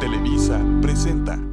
Televisa 0.00 0.58
presenta. 0.80 1.49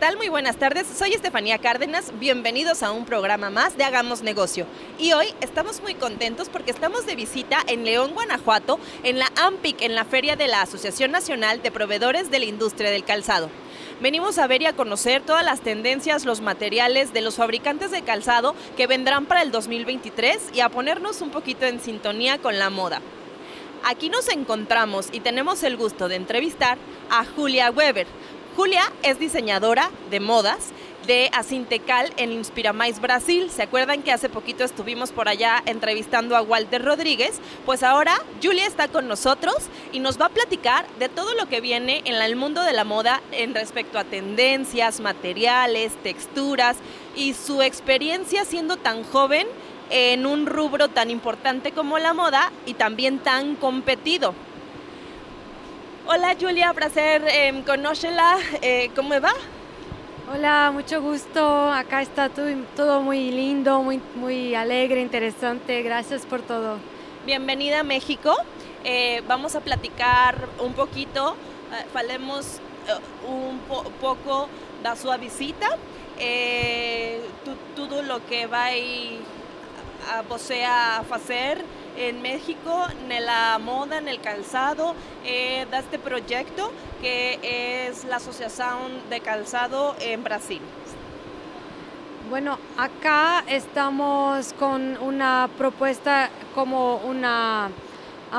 Tal? 0.00 0.16
Muy 0.16 0.30
buenas 0.30 0.56
tardes. 0.56 0.86
Soy 0.86 1.12
Estefanía 1.12 1.58
Cárdenas. 1.58 2.10
Bienvenidos 2.18 2.82
a 2.82 2.90
un 2.90 3.04
programa 3.04 3.50
más 3.50 3.76
de 3.76 3.84
Hagamos 3.84 4.22
Negocio. 4.22 4.64
Y 4.98 5.12
hoy 5.12 5.26
estamos 5.42 5.82
muy 5.82 5.94
contentos 5.94 6.48
porque 6.48 6.70
estamos 6.70 7.04
de 7.04 7.16
visita 7.16 7.58
en 7.66 7.84
León, 7.84 8.12
Guanajuato, 8.14 8.80
en 9.02 9.18
la 9.18 9.30
AMPIC, 9.36 9.82
en 9.82 9.94
la 9.94 10.06
Feria 10.06 10.36
de 10.36 10.48
la 10.48 10.62
Asociación 10.62 11.10
Nacional 11.10 11.60
de 11.60 11.70
Proveedores 11.70 12.30
de 12.30 12.38
la 12.38 12.46
Industria 12.46 12.90
del 12.90 13.04
Calzado. 13.04 13.50
Venimos 14.00 14.38
a 14.38 14.46
ver 14.46 14.62
y 14.62 14.66
a 14.66 14.72
conocer 14.72 15.20
todas 15.20 15.44
las 15.44 15.60
tendencias, 15.60 16.24
los 16.24 16.40
materiales 16.40 17.12
de 17.12 17.20
los 17.20 17.36
fabricantes 17.36 17.90
de 17.90 18.00
calzado 18.00 18.54
que 18.78 18.86
vendrán 18.86 19.26
para 19.26 19.42
el 19.42 19.50
2023 19.50 20.52
y 20.54 20.60
a 20.60 20.70
ponernos 20.70 21.20
un 21.20 21.28
poquito 21.28 21.66
en 21.66 21.78
sintonía 21.78 22.38
con 22.38 22.58
la 22.58 22.70
moda. 22.70 23.02
Aquí 23.84 24.08
nos 24.08 24.28
encontramos 24.28 25.08
y 25.12 25.20
tenemos 25.20 25.62
el 25.62 25.76
gusto 25.76 26.08
de 26.08 26.16
entrevistar 26.16 26.78
a 27.10 27.24
Julia 27.24 27.70
Weber. 27.70 28.06
Julia 28.60 28.92
es 29.02 29.18
diseñadora 29.18 29.90
de 30.10 30.20
modas 30.20 30.72
de 31.06 31.30
Asintecal 31.32 32.12
en 32.18 32.30
Inspiramais 32.30 33.00
Brasil. 33.00 33.50
¿Se 33.50 33.62
acuerdan 33.62 34.02
que 34.02 34.12
hace 34.12 34.28
poquito 34.28 34.64
estuvimos 34.64 35.12
por 35.12 35.30
allá 35.30 35.62
entrevistando 35.64 36.36
a 36.36 36.42
Walter 36.42 36.84
Rodríguez? 36.84 37.40
Pues 37.64 37.82
ahora 37.82 38.20
Julia 38.42 38.66
está 38.66 38.88
con 38.88 39.08
nosotros 39.08 39.54
y 39.92 40.00
nos 40.00 40.20
va 40.20 40.26
a 40.26 40.28
platicar 40.28 40.84
de 40.98 41.08
todo 41.08 41.32
lo 41.36 41.46
que 41.46 41.62
viene 41.62 42.02
en 42.04 42.16
el 42.16 42.36
mundo 42.36 42.62
de 42.62 42.74
la 42.74 42.84
moda 42.84 43.22
en 43.32 43.54
respecto 43.54 43.98
a 43.98 44.04
tendencias, 44.04 45.00
materiales, 45.00 45.94
texturas 46.02 46.76
y 47.16 47.32
su 47.32 47.62
experiencia 47.62 48.44
siendo 48.44 48.76
tan 48.76 49.04
joven 49.04 49.46
en 49.88 50.26
un 50.26 50.44
rubro 50.44 50.88
tan 50.88 51.10
importante 51.10 51.72
como 51.72 51.98
la 51.98 52.12
moda 52.12 52.52
y 52.66 52.74
también 52.74 53.20
tan 53.20 53.56
competido. 53.56 54.34
Hola 56.06 56.34
Julia, 56.40 56.72
placer 56.72 57.22
eh, 57.28 57.62
conocerla. 57.64 58.38
Eh, 58.62 58.90
¿Cómo 58.96 59.10
va? 59.20 59.32
Hola, 60.32 60.70
mucho 60.72 61.00
gusto. 61.02 61.70
Acá 61.70 62.00
está 62.02 62.30
todo, 62.30 63.00
muy 63.02 63.30
lindo, 63.30 63.82
muy, 63.82 64.00
muy 64.14 64.54
alegre, 64.54 65.02
interesante. 65.02 65.82
Gracias 65.82 66.24
por 66.24 66.40
todo. 66.40 66.78
Bienvenida 67.26 67.80
a 67.80 67.82
México. 67.82 68.34
Eh, 68.82 69.22
vamos 69.28 69.54
a 69.54 69.60
platicar 69.60 70.48
un 70.58 70.72
poquito, 70.72 71.36
eh, 71.70 71.84
falemos 71.92 72.60
eh, 72.88 73.28
un 73.28 73.58
po 73.68 73.84
poco 74.00 74.48
da 74.82 74.96
sua 74.96 75.18
visita, 75.18 75.68
todo 77.76 78.02
lo 78.02 78.26
que 78.26 78.46
vai 78.46 79.18
a 80.08 80.20
a 80.20 81.04
fazer 81.04 81.64
en 81.96 82.22
México, 82.22 82.86
en 83.08 83.24
la 83.24 83.58
moda, 83.58 83.98
en 83.98 84.08
el 84.08 84.20
calzado, 84.20 84.94
eh, 85.24 85.66
de 85.70 85.78
este 85.78 85.98
proyecto 85.98 86.72
que 87.00 87.88
es 87.88 88.04
la 88.04 88.16
Asociación 88.16 89.08
de 89.08 89.20
Calzado 89.20 89.96
en 90.00 90.22
Brasil. 90.22 90.60
Bueno, 92.28 92.58
acá 92.76 93.42
estamos 93.48 94.52
con 94.52 94.96
una 94.98 95.48
propuesta 95.58 96.30
como 96.54 96.96
una 96.98 97.70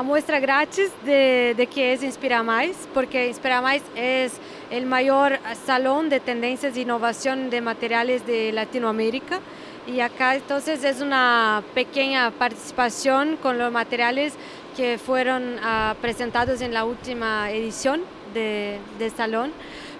muestra 0.02 0.40
gratis 0.40 0.90
de, 1.04 1.54
de 1.56 1.66
que 1.66 1.92
es 1.92 2.02
Inspira 2.02 2.42
Mais, 2.42 2.88
porque 2.94 3.28
Inspira 3.28 3.60
Mais 3.60 3.82
es 3.94 4.32
el 4.70 4.86
mayor 4.86 5.38
salón 5.66 6.08
de 6.08 6.20
tendencias 6.20 6.72
de 6.74 6.80
innovación 6.80 7.50
de 7.50 7.60
materiales 7.60 8.26
de 8.26 8.52
Latinoamérica. 8.52 9.40
Y 9.86 9.98
acá 10.00 10.36
entonces 10.36 10.84
es 10.84 11.00
una 11.00 11.62
pequeña 11.74 12.30
participación 12.30 13.36
con 13.36 13.58
los 13.58 13.72
materiales 13.72 14.34
que 14.76 14.96
fueron 14.96 15.56
uh, 15.56 15.94
presentados 16.00 16.60
en 16.60 16.72
la 16.72 16.84
última 16.84 17.50
edición 17.50 18.00
de, 18.32 18.78
de 18.98 19.10
salón, 19.10 19.52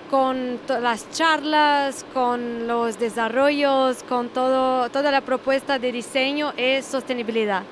con 0.08 0.60
las 0.68 1.10
charlas, 1.10 2.06
con 2.14 2.68
los 2.68 2.98
desarrollos, 2.98 4.04
con 4.04 4.28
todo, 4.28 4.88
toda 4.90 5.10
la 5.10 5.20
propuesta 5.20 5.78
de 5.78 5.90
diseño 5.90 6.52
es 6.56 6.86
sostenibilidad. 6.86 7.64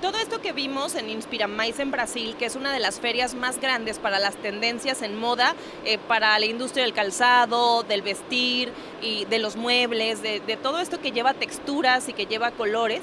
Todo 0.00 0.16
esto 0.18 0.40
que 0.40 0.52
vimos 0.52 0.94
en 0.94 1.10
Inspira 1.10 1.48
Mais 1.48 1.80
en 1.80 1.90
Brasil, 1.90 2.36
que 2.38 2.46
es 2.46 2.54
una 2.54 2.72
de 2.72 2.78
las 2.78 3.00
ferias 3.00 3.34
más 3.34 3.60
grandes 3.60 3.98
para 3.98 4.20
las 4.20 4.36
tendencias 4.36 5.02
en 5.02 5.18
moda, 5.18 5.56
eh, 5.84 5.98
para 5.98 6.38
la 6.38 6.46
industria 6.46 6.84
del 6.84 6.92
calzado, 6.92 7.82
del 7.82 8.02
vestir 8.02 8.70
y 9.02 9.24
de 9.24 9.40
los 9.40 9.56
muebles, 9.56 10.22
de, 10.22 10.38
de 10.38 10.56
todo 10.56 10.78
esto 10.78 11.00
que 11.00 11.10
lleva 11.10 11.34
texturas 11.34 12.08
y 12.08 12.12
que 12.12 12.26
lleva 12.26 12.52
colores, 12.52 13.02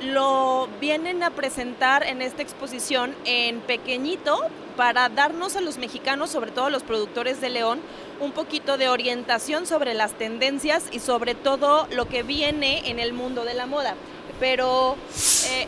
lo 0.00 0.68
vienen 0.80 1.24
a 1.24 1.30
presentar 1.30 2.04
en 2.04 2.22
esta 2.22 2.42
exposición 2.42 3.16
en 3.24 3.58
pequeñito 3.58 4.38
para 4.76 5.08
darnos 5.08 5.56
a 5.56 5.60
los 5.60 5.76
mexicanos, 5.76 6.30
sobre 6.30 6.52
todo 6.52 6.66
a 6.66 6.70
los 6.70 6.84
productores 6.84 7.40
de 7.40 7.50
León, 7.50 7.80
un 8.20 8.30
poquito 8.30 8.78
de 8.78 8.88
orientación 8.88 9.66
sobre 9.66 9.94
las 9.94 10.12
tendencias 10.12 10.84
y 10.92 11.00
sobre 11.00 11.34
todo 11.34 11.88
lo 11.90 12.06
que 12.06 12.22
viene 12.22 12.88
en 12.88 13.00
el 13.00 13.12
mundo 13.12 13.44
de 13.44 13.54
la 13.54 13.66
moda. 13.66 13.96
Pero, 14.38 14.96
eh, 15.50 15.66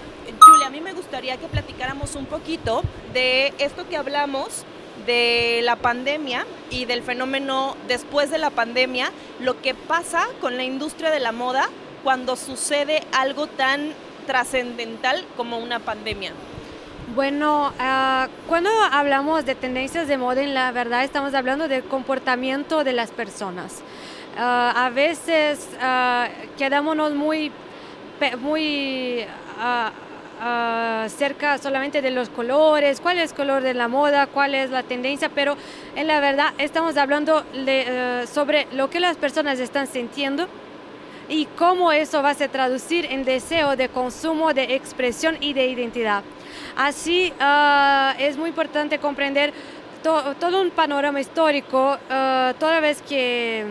Julia, 0.61 0.67
a 0.67 0.71
mí 0.71 0.83
me 0.83 0.93
gustaría 0.93 1.39
que 1.39 1.47
platicáramos 1.47 2.17
un 2.17 2.27
poquito 2.27 2.83
de 3.15 3.55
esto 3.59 3.89
que 3.89 3.97
hablamos 3.97 4.65
de 5.07 5.61
la 5.63 5.77
pandemia 5.77 6.45
y 6.69 6.85
del 6.85 7.03
fenómeno 7.03 7.79
después 7.89 8.31
de 8.31 8.37
la 8.37 8.51
pandemia, 8.51 9.11
lo 9.39 9.63
que 9.63 9.75
pasa 9.75 10.27
con 10.43 10.59
la 10.59 10.65
industria 10.65 11.11
de 11.11 11.19
la 11.19 11.33
moda 11.33 11.71
cuando 12.05 12.37
sucede 12.37 13.03
algo 13.13 13.47
tan 13.47 13.95
trascendental 14.27 15.25
como 15.35 15.57
una 15.57 15.79
pandemia. 15.79 16.33
Bueno, 17.15 17.73
uh, 17.79 18.29
cuando 18.47 18.69
hablamos 18.93 19.47
de 19.47 19.55
tendencias 19.55 20.09
de 20.09 20.19
moda, 20.19 20.43
en 20.43 20.53
la 20.53 20.73
verdad 20.73 21.05
estamos 21.05 21.33
hablando 21.33 21.69
del 21.69 21.85
comportamiento 21.85 22.85
de 22.85 22.93
las 22.93 23.13
personas. 23.13 23.81
Uh, 24.37 24.41
a 24.77 24.91
veces 24.93 25.71
uh, 25.77 26.57
quedámonos 26.59 27.15
muy 27.15 27.51
muy 28.43 29.25
uh, 30.41 31.09
cerca 31.09 31.59
solamente 31.59 32.03
de 32.03 32.11
los 32.11 32.29
colores, 32.29 33.01
cuál 33.01 33.19
es 33.19 33.31
el 33.31 33.37
color 33.37 33.63
de 33.63 33.75
la 33.75 33.89
moda, 33.89 34.27
cuál 34.27 34.55
es 34.55 34.71
la 34.71 34.83
tendencia, 34.83 35.29
pero 35.29 35.57
en 35.97 36.07
la 36.07 36.21
verdad 36.21 36.53
estamos 36.59 36.97
hablando 36.97 37.43
de, 37.53 38.23
uh, 38.25 38.27
sobre 38.27 38.67
lo 38.73 38.91
que 38.91 39.01
las 39.01 39.17
personas 39.17 39.61
están 39.61 39.87
sintiendo 39.87 40.49
y 41.29 41.47
cómo 41.57 41.93
eso 41.93 42.23
va 42.23 42.31
a 42.31 42.35
se 42.35 42.49
traducir 42.49 43.07
en 43.07 43.25
deseo 43.25 43.77
de 43.77 43.89
consumo, 43.89 44.53
de 44.53 44.75
expresión 44.75 45.37
y 45.41 45.53
de 45.53 45.67
identidad. 45.67 46.25
Así 46.77 47.33
es 48.19 48.37
muy 48.37 48.49
importante 48.49 48.99
comprender 48.99 49.53
to 50.03 50.35
todo 50.41 50.61
un 50.61 50.71
panorama 50.71 51.21
histórico 51.21 51.99
toda 52.59 52.81
vez 52.81 53.01
que 53.03 53.65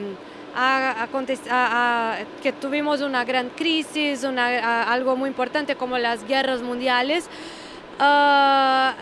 a, 0.60 1.04
a, 1.04 2.12
a, 2.12 2.18
que 2.44 2.52
tuvimos 2.52 3.02
una 3.02 3.24
gran 3.24 3.50
crisis, 3.50 4.24
una, 4.24 4.84
algo 4.92 5.16
muy 5.16 5.30
importante 5.30 5.76
como 5.76 5.98
las 5.98 6.28
guerras 6.28 6.62
mundiales, 6.62 7.26
uh, 8.00 8.04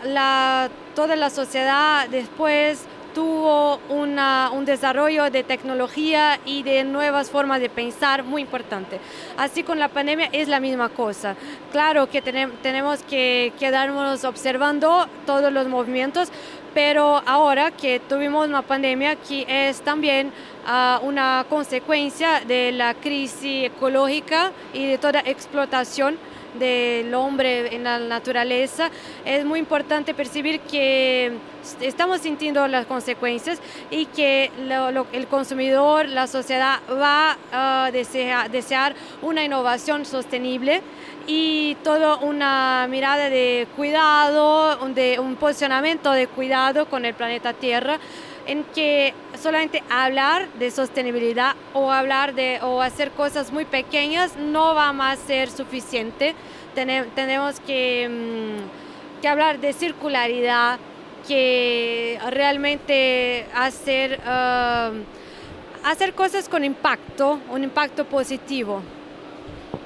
la, 0.08 0.70
toda 0.94 1.16
la 1.16 1.30
sociedad 1.30 2.08
después 2.08 2.84
tuvo 3.18 3.80
una, 3.88 4.48
un 4.52 4.64
desarrollo 4.64 5.28
de 5.28 5.42
tecnología 5.42 6.38
y 6.44 6.62
de 6.62 6.84
nuevas 6.84 7.30
formas 7.30 7.60
de 7.60 7.68
pensar 7.68 8.22
muy 8.22 8.42
importante. 8.42 9.00
Así 9.36 9.64
con 9.64 9.80
la 9.80 9.88
pandemia 9.88 10.28
es 10.30 10.46
la 10.46 10.60
misma 10.60 10.88
cosa. 10.88 11.34
Claro 11.72 12.08
que 12.08 12.22
tenem, 12.22 12.52
tenemos 12.62 13.02
que 13.02 13.52
quedarnos 13.58 14.22
observando 14.22 15.08
todos 15.26 15.52
los 15.52 15.66
movimientos, 15.66 16.30
pero 16.74 17.20
ahora 17.26 17.72
que 17.72 17.98
tuvimos 17.98 18.46
una 18.46 18.62
pandemia 18.62 19.16
que 19.16 19.44
es 19.48 19.80
también 19.80 20.28
uh, 20.28 21.04
una 21.04 21.44
consecuencia 21.50 22.42
de 22.46 22.70
la 22.70 22.94
crisis 22.94 23.64
ecológica 23.64 24.52
y 24.72 24.86
de 24.86 24.98
toda 24.98 25.18
explotación 25.26 26.16
del 26.58 27.14
hombre 27.14 27.74
en 27.74 27.84
la 27.84 27.98
naturaleza, 27.98 28.90
es 29.24 29.44
muy 29.44 29.58
importante 29.58 30.14
percibir 30.14 30.60
que 30.60 31.32
estamos 31.80 32.20
sintiendo 32.20 32.66
las 32.68 32.86
consecuencias 32.86 33.60
y 33.90 34.06
que 34.06 34.50
el 35.12 35.26
consumidor, 35.26 36.08
la 36.08 36.26
sociedad 36.26 36.78
va 36.90 37.36
a 37.52 37.88
uh, 37.88 37.92
desear, 37.92 38.50
desear 38.50 38.94
una 39.22 39.44
innovación 39.44 40.04
sostenible 40.04 40.82
y 41.26 41.76
toda 41.84 42.16
una 42.16 42.86
mirada 42.88 43.28
de 43.28 43.66
cuidado, 43.76 44.78
un 44.82 45.36
posicionamiento 45.36 46.10
de 46.12 46.26
cuidado 46.26 46.86
con 46.86 47.04
el 47.04 47.14
planeta 47.14 47.52
Tierra. 47.52 47.98
En 48.48 48.64
que 48.64 49.14
solamente 49.40 49.82
hablar 49.90 50.48
de 50.54 50.70
sostenibilidad 50.70 51.54
o 51.74 51.92
hablar 51.92 52.34
de 52.34 52.58
o 52.62 52.80
hacer 52.80 53.10
cosas 53.12 53.52
muy 53.52 53.66
pequeñas 53.66 54.36
no 54.36 54.74
va 54.74 54.88
a 54.88 55.16
ser 55.16 55.50
suficiente. 55.50 56.34
tenemos 57.14 57.58
que, 57.60 58.08
mm, 58.08 59.20
que 59.20 59.28
hablar 59.28 59.58
de 59.58 59.72
circularidad, 59.72 60.78
que 61.26 62.18
realmente 62.30 63.46
hacer, 63.52 64.20
ah, 64.24 64.92
hacer 65.84 66.14
cosas 66.14 66.48
con 66.48 66.64
impacto, 66.64 67.40
un 67.50 67.64
impacto 67.64 68.04
positivo. 68.04 68.80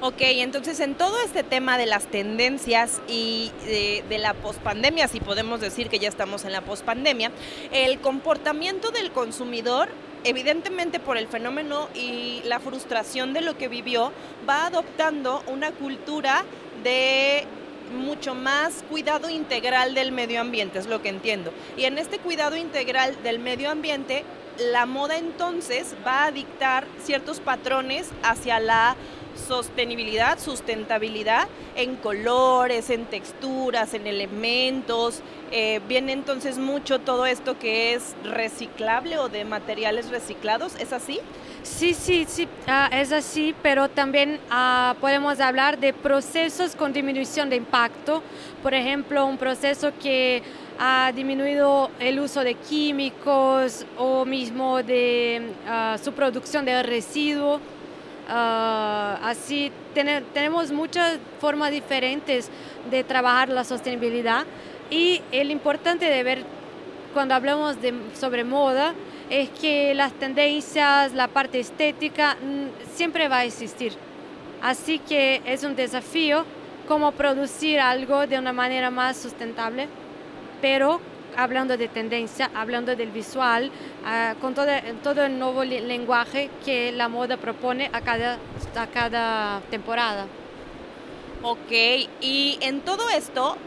Ok, 0.01 0.17
entonces 0.19 0.79
en 0.79 0.95
todo 0.95 1.17
este 1.19 1.43
tema 1.43 1.77
de 1.77 1.85
las 1.85 2.07
tendencias 2.07 3.01
y 3.07 3.51
de, 3.65 4.17
la 4.17 4.33
pospandemia, 4.33 5.07
si 5.07 5.19
podemos 5.19 5.59
decir 5.59 5.89
que 5.89 5.99
ya 5.99 6.07
estamos 6.07 6.45
en 6.45 6.51
la 6.53 6.61
pospandemia, 6.61 7.31
el 7.71 7.99
comportamiento 7.99 8.91
del 8.91 9.11
consumidor 9.11 9.89
evidentemente 10.23 10.99
por 10.99 11.17
el 11.17 11.27
fenómeno 11.27 11.89
y 11.93 12.41
la 12.45 12.59
frustración 12.59 13.33
de 13.33 13.41
lo 13.41 13.57
que 13.57 13.67
vivió, 13.67 14.13
va 14.47 14.67
adoptando 14.67 15.43
una 15.47 15.71
cultura 15.71 16.45
de 16.83 17.45
mucho 17.93 18.33
más 18.33 18.83
cuidado 18.89 19.29
integral 19.29 19.93
del 19.93 20.11
medio 20.11 20.39
ambiente, 20.41 20.79
es 20.79 20.87
lo 20.87 21.01
que 21.01 21.09
entiendo. 21.09 21.53
Y 21.77 21.85
en 21.85 21.97
este 21.97 22.19
cuidado 22.19 22.55
integral 22.55 23.21
del 23.23 23.39
medio 23.39 23.69
ambiente, 23.69 24.23
la 24.57 24.85
moda 24.85 25.17
entonces 25.17 25.95
va 26.05 26.25
a 26.25 26.31
dictar 26.31 26.85
ciertos 27.03 27.39
patrones 27.39 28.09
hacia 28.23 28.59
la 28.59 28.95
sostenibilidad, 29.47 30.39
sustentabilidad 30.39 31.47
en 31.75 31.95
colores, 31.95 32.89
en 32.89 33.05
texturas, 33.05 33.93
en 33.93 34.07
elementos. 34.07 35.21
Eh, 35.51 35.81
viene 35.87 36.13
entonces 36.13 36.57
mucho 36.57 36.99
todo 36.99 37.25
esto 37.25 37.57
que 37.57 37.93
es 37.93 38.15
reciclable 38.23 39.17
o 39.17 39.29
de 39.29 39.45
materiales 39.45 40.09
reciclados, 40.09 40.75
¿es 40.79 40.93
así? 40.93 41.19
Sí, 41.63 41.93
sí, 41.93 42.25
sí, 42.27 42.47
ah, 42.67 42.89
es 42.91 43.11
así, 43.11 43.55
pero 43.63 43.89
también 43.89 44.39
ah, 44.49 44.95
podemos 44.99 45.39
hablar 45.39 45.79
de 45.79 45.93
procesos 45.93 46.75
con 46.75 46.91
disminución 46.91 47.49
de 47.49 47.55
impacto. 47.55 48.21
Por 48.61 48.73
ejemplo, 48.73 49.25
un 49.25 49.37
proceso 49.37 49.91
que 50.01 50.43
ha 50.79 51.11
disminuido 51.15 51.89
el 51.99 52.19
uso 52.19 52.43
de 52.43 52.55
químicos 52.55 53.85
o 53.97 54.25
mismo 54.25 54.83
de 54.83 55.53
ah, 55.67 55.97
su 56.01 56.13
producción 56.13 56.65
de 56.65 56.83
residuos 56.83 57.61
Ah, 58.27 59.19
así 59.21 59.71
tenemos 59.93 60.71
muchas 60.71 61.19
formas 61.41 61.71
diferentes 61.71 62.49
de 62.89 63.03
trabajar 63.03 63.49
la 63.49 63.65
sostenibilidad 63.65 64.45
y 64.89 65.21
el 65.31 65.51
importante 65.51 66.05
de 66.05 66.23
ver 66.23 66.43
cuando 67.13 67.35
hablamos 67.35 67.81
de, 67.81 67.93
sobre 68.13 68.43
moda 68.43 68.93
es 69.29 69.49
que 69.49 69.93
las 69.93 70.13
tendencias, 70.13 71.13
la 71.13 71.27
parte 71.27 71.59
estética 71.59 72.35
mm, 72.35 72.95
siempre 72.95 73.27
va 73.27 73.39
a 73.39 73.45
existir. 73.45 73.93
Así 74.61 74.99
que 74.99 75.41
es 75.45 75.63
un 75.63 75.75
desafío 75.75 76.45
cómo 76.87 77.11
producir 77.11 77.79
algo 77.79 78.25
de 78.25 78.39
una 78.39 78.53
manera 78.53 78.89
más 78.89 79.17
sustentable, 79.17 79.87
pero 80.63 81.01
hablando 81.35 81.75
de 81.75 81.89
tendencia, 81.89 82.49
hablando 82.55 82.95
del 82.95 83.11
visual, 83.11 83.69
ah, 84.05 84.35
con 84.39 84.55
todo, 84.55 84.71
todo, 85.03 85.25
el 85.25 85.37
nuevo 85.37 85.65
lenguaje 85.65 86.49
que 86.63 86.93
la 86.93 87.09
moda 87.09 87.35
propone 87.35 87.89
a 87.91 87.99
cada, 87.99 88.37
a 88.77 88.87
cada 88.87 89.59
temporada. 89.69 90.25
Ok, 91.41 91.69
y 92.21 92.57
en 92.61 92.79
todo 92.79 93.09
esto, 93.09 93.57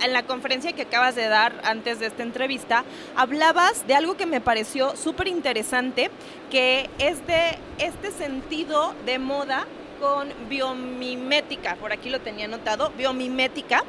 en 0.00 0.12
la 0.12 0.22
conferencia 0.22 0.72
que 0.74 0.82
acabas 0.82 1.16
de 1.16 1.26
dar 1.26 1.60
antes 1.64 1.98
de 1.98 2.06
esta 2.06 2.22
entrevista, 2.22 2.84
hablabas 3.16 3.84
de 3.88 3.96
algo 3.96 4.16
que 4.16 4.26
me 4.26 4.40
pareció 4.40 4.94
súper 4.94 5.26
interesante, 5.26 6.08
que 6.52 6.88
es 7.00 7.26
de 7.26 7.58
este 7.78 8.12
sentido 8.12 8.94
de 9.06 9.18
moda 9.18 9.66
con 9.98 10.28
biomimética, 10.48 11.74
por 11.74 11.90
aquí 11.92 12.10
lo 12.10 12.20
tenía 12.20 12.44
anotado, 12.44 12.92
biomimética, 12.96 13.82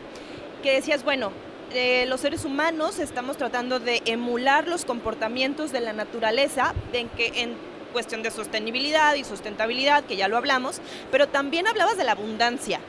que 0.63 0.73
decías, 0.73 1.03
bueno, 1.03 1.31
eh, 1.71 2.05
los 2.07 2.21
seres 2.21 2.45
humanos 2.45 2.99
estamos 2.99 3.37
tratando 3.37 3.79
de 3.79 4.01
emular 4.05 4.67
los 4.67 4.85
comportamientos 4.85 5.71
de 5.71 5.79
la 5.79 5.93
naturaleza 5.93 6.73
en, 6.93 7.09
que, 7.09 7.31
en 7.41 7.55
cuestión 7.93 8.23
de 8.23 8.31
sostenibilidad 8.31 9.15
y 9.15 9.23
sustentabilidad, 9.23 10.03
que 10.03 10.15
ya 10.15 10.27
lo 10.27 10.37
hablamos, 10.37 10.81
pero 11.11 11.27
también 11.27 11.67
hablabas 11.67 11.97
de 11.97 12.03
la 12.03 12.13
abundancia, 12.13 12.79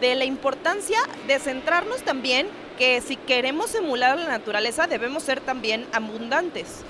de 0.00 0.14
la 0.14 0.24
importancia 0.24 0.98
de 1.26 1.38
centrarnos 1.38 2.02
también 2.02 2.48
que 2.76 3.00
si 3.00 3.16
queremos 3.16 3.74
emular 3.74 4.18
la 4.18 4.28
naturaleza 4.28 4.86
debemos 4.86 5.22
ser 5.22 5.40
también 5.40 5.86
abundantes. 5.92 6.82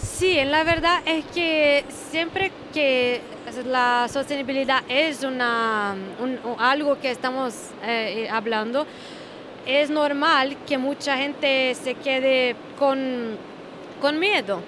Sí, 0.00 0.38
la 0.44 0.64
verdad 0.64 1.02
es 1.06 1.24
que 1.26 1.84
siempre 2.10 2.50
que 2.72 3.20
la 3.66 4.08
sostenibilidad 4.10 4.82
es 4.88 5.22
una, 5.22 5.94
algo 6.58 6.98
que 7.00 7.10
estamos 7.10 7.54
eh, 7.84 8.28
hablando, 8.30 8.86
es 9.66 9.90
normal 9.90 10.56
que 10.66 10.78
mucha 10.78 11.16
gente 11.16 11.74
se 11.74 11.94
quede 11.94 12.56
con, 12.78 13.36
con 14.00 14.18
miedo. 14.18 14.60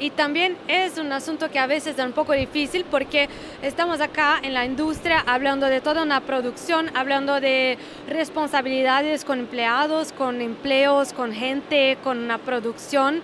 Y 0.00 0.08
también 0.08 0.56
es 0.66 0.96
un 0.96 1.12
asunto 1.12 1.50
que 1.50 1.58
a 1.58 1.66
veces 1.66 1.98
es 1.98 2.04
un 2.04 2.12
poco 2.12 2.32
difícil 2.32 2.86
porque 2.90 3.28
estamos 3.60 4.00
acá 4.00 4.40
en 4.42 4.54
la 4.54 4.64
industria 4.64 5.22
hablando 5.26 5.66
de 5.66 5.82
toda 5.82 6.02
una 6.02 6.22
producción, 6.22 6.90
hablando 6.94 7.38
de 7.38 7.76
responsabilidades 8.08 9.26
con 9.26 9.40
empleados, 9.40 10.12
con 10.12 10.40
empleos, 10.40 11.12
con 11.12 11.34
gente, 11.34 11.98
con 12.02 12.16
una 12.16 12.38
producción. 12.38 13.20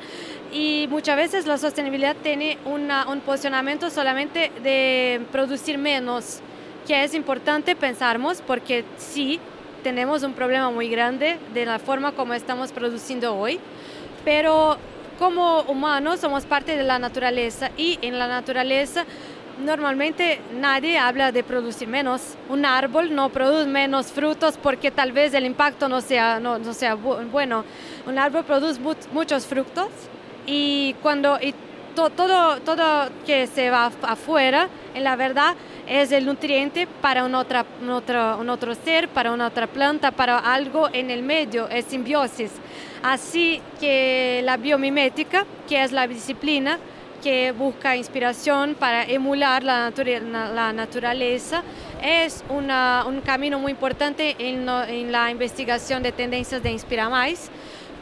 Y 0.52 0.86
muchas 0.90 1.16
veces 1.16 1.46
la 1.46 1.56
sostenibilidad 1.56 2.14
tiene 2.22 2.58
un 2.66 3.20
posicionamiento 3.24 3.88
solamente 3.88 4.52
de 4.62 5.22
producir 5.32 5.78
menos, 5.78 6.40
que 6.86 7.04
es 7.04 7.14
importante 7.14 7.74
pensarmos 7.74 8.42
porque 8.46 8.84
sí, 8.98 9.40
tenemos 9.86 10.24
un 10.24 10.32
problema 10.32 10.68
muy 10.72 10.88
grande 10.88 11.38
de 11.54 11.64
la 11.64 11.78
forma 11.78 12.10
como 12.10 12.34
estamos 12.34 12.72
produciendo 12.72 13.36
hoy, 13.36 13.60
pero 14.24 14.78
como 15.16 15.60
humanos 15.60 16.18
somos 16.18 16.44
parte 16.44 16.76
de 16.76 16.82
la 16.82 16.98
naturaleza 16.98 17.70
y 17.76 17.96
en 18.02 18.18
la 18.18 18.26
naturaleza 18.26 19.04
normalmente 19.64 20.40
nadie 20.58 20.98
habla 20.98 21.30
de 21.30 21.44
producir 21.44 21.86
menos. 21.86 22.20
Un 22.48 22.66
árbol 22.66 23.14
no 23.14 23.28
produce 23.28 23.68
menos 23.68 24.08
frutos 24.08 24.58
porque 24.60 24.90
tal 24.90 25.12
vez 25.12 25.32
el 25.34 25.46
impacto 25.46 25.88
no 25.88 26.00
sea, 26.00 26.40
no, 26.40 26.58
no 26.58 26.74
sea 26.74 26.96
bueno. 26.96 27.64
Un 28.08 28.18
árbol 28.18 28.42
produce 28.42 28.80
muchos 29.12 29.46
frutos 29.46 29.86
y 30.46 30.96
cuando 31.00 31.38
y 31.40 31.54
todo, 31.94 32.60
todo 32.60 33.08
que 33.24 33.46
se 33.46 33.70
va 33.70 33.92
afuera, 34.02 34.68
en 34.94 35.04
la 35.04 35.14
verdad, 35.14 35.54
es 35.86 36.12
el 36.12 36.26
nutriente 36.26 36.86
para 37.00 37.24
un, 37.24 37.34
otra, 37.34 37.64
un, 37.80 37.90
otro, 37.90 38.38
un 38.38 38.50
otro 38.50 38.74
ser, 38.74 39.08
para 39.08 39.32
una 39.32 39.46
otra 39.46 39.66
planta, 39.66 40.10
para 40.10 40.38
algo 40.38 40.88
en 40.92 41.10
el 41.10 41.22
medio, 41.22 41.68
es 41.68 41.86
simbiosis. 41.86 42.52
Así 43.02 43.60
que 43.80 44.40
la 44.44 44.56
biomimética, 44.56 45.46
que 45.68 45.82
es 45.82 45.92
la 45.92 46.06
disciplina 46.06 46.78
que 47.22 47.52
busca 47.52 47.96
inspiración 47.96 48.76
para 48.78 49.04
emular 49.04 49.62
la, 49.62 49.92
la 50.54 50.72
naturaleza, 50.72 51.62
es 52.02 52.44
una, 52.48 53.04
un 53.06 53.20
camino 53.20 53.58
muy 53.58 53.72
importante 53.72 54.36
en, 54.38 54.68
en 54.68 55.12
la 55.12 55.30
investigación 55.30 56.02
de 56.02 56.12
tendencias 56.12 56.62
de 56.62 56.70
Inspira 56.70 57.08
Más, 57.08 57.50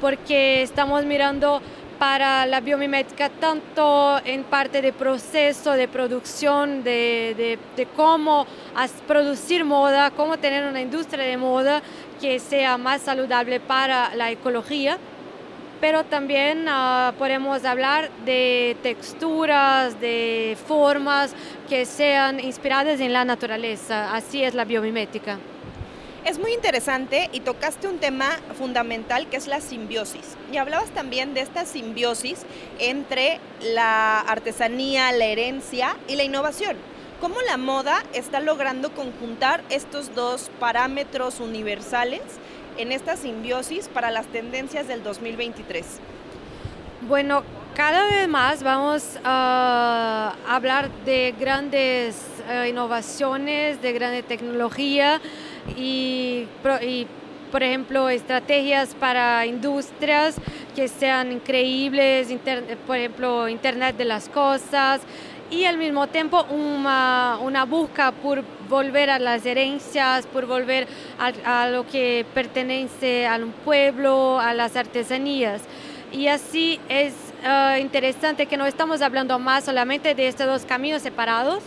porque 0.00 0.62
estamos 0.62 1.04
mirando 1.04 1.62
para 1.98 2.46
la 2.46 2.60
biomimética, 2.60 3.28
tanto 3.28 4.18
en 4.24 4.44
parte 4.44 4.82
de 4.82 4.92
proceso, 4.92 5.72
de 5.72 5.88
producción, 5.88 6.82
de, 6.82 7.58
de, 7.76 7.86
cómo 7.96 8.46
producir 9.06 9.64
moda, 9.64 10.10
cómo 10.10 10.36
tener 10.38 10.64
una 10.66 10.80
industria 10.80 11.24
de 11.24 11.36
moda 11.36 11.82
que 12.20 12.38
sea 12.38 12.78
más 12.78 13.02
saludable 13.02 13.60
para 13.60 14.14
la 14.14 14.30
ecología, 14.30 14.98
pero 15.80 16.04
también 16.04 16.66
uh, 16.68 17.12
podemos 17.18 17.64
hablar 17.64 18.10
de 18.24 18.76
texturas, 18.82 20.00
de 20.00 20.56
formas 20.66 21.34
que 21.68 21.84
sean 21.84 22.40
inspiradas 22.40 23.00
en 23.00 23.12
la 23.12 23.24
naturaleza. 23.24 24.14
Así 24.14 24.42
es 24.42 24.54
la 24.54 24.64
biomimética. 24.64 25.38
Es 26.24 26.38
muy 26.38 26.54
interesante 26.54 27.28
y 27.32 27.40
tocaste 27.40 27.86
un 27.86 27.98
tema 27.98 28.30
fundamental 28.56 29.28
que 29.28 29.36
es 29.36 29.46
la 29.46 29.60
simbiosis. 29.60 30.38
Y 30.50 30.56
hablabas 30.56 30.88
también 30.88 31.34
de 31.34 31.42
esta 31.42 31.66
simbiosis 31.66 32.46
entre 32.78 33.40
la 33.60 34.20
artesanía, 34.20 35.12
la 35.12 35.26
herencia 35.26 35.98
y 36.08 36.16
la 36.16 36.22
innovación. 36.22 36.78
¿Cómo 37.20 37.42
la 37.42 37.58
moda 37.58 38.02
está 38.14 38.40
logrando 38.40 38.94
conjuntar 38.94 39.62
estos 39.68 40.14
dos 40.14 40.50
parámetros 40.58 41.40
universales 41.40 42.22
en 42.78 42.90
esta 42.90 43.16
simbiosis 43.16 43.88
para 43.88 44.10
las 44.10 44.26
tendencias 44.26 44.88
del 44.88 45.02
2023? 45.02 45.84
Bueno, 47.02 47.42
cada 47.74 48.06
vez 48.06 48.28
más 48.28 48.62
vamos 48.62 49.18
a 49.24 50.36
hablar 50.48 50.90
de 51.04 51.34
grandes 51.38 52.16
eh, 52.48 52.68
innovaciones, 52.70 53.82
de 53.82 53.92
grande 53.92 54.22
tecnología 54.22 55.20
y, 55.76 56.46
por 57.50 57.62
ejemplo, 57.62 58.08
estrategias 58.08 58.94
para 58.94 59.46
industrias 59.46 60.36
que 60.74 60.88
sean 60.88 61.32
increíbles, 61.32 62.28
por 62.86 62.96
ejemplo, 62.96 63.48
Internet 63.48 63.96
de 63.96 64.04
las 64.04 64.28
Cosas, 64.28 65.00
y 65.50 65.64
al 65.66 65.78
mismo 65.78 66.06
tiempo 66.08 66.44
una, 66.50 67.38
una 67.40 67.64
búsqueda 67.64 68.12
por 68.12 68.42
volver 68.68 69.10
a 69.10 69.18
las 69.18 69.44
herencias, 69.46 70.26
por 70.26 70.46
volver 70.46 70.88
a, 71.18 71.68
lo 71.68 71.86
que 71.86 72.26
pertenece 72.34 73.26
a 73.26 73.36
un 73.36 73.52
pueblo, 73.52 74.40
a 74.40 74.54
las 74.54 74.76
artesanías. 74.76 75.62
Y 76.12 76.28
así 76.28 76.80
es 76.88 77.14
eh, 77.44 77.78
interesante 77.80 78.46
que 78.46 78.56
no 78.56 78.66
estamos 78.66 79.02
hablando 79.02 79.38
más 79.38 79.64
solamente 79.64 80.14
de 80.14 80.28
estos 80.28 80.46
dos 80.46 80.64
caminos 80.64 81.02
separados, 81.02 81.62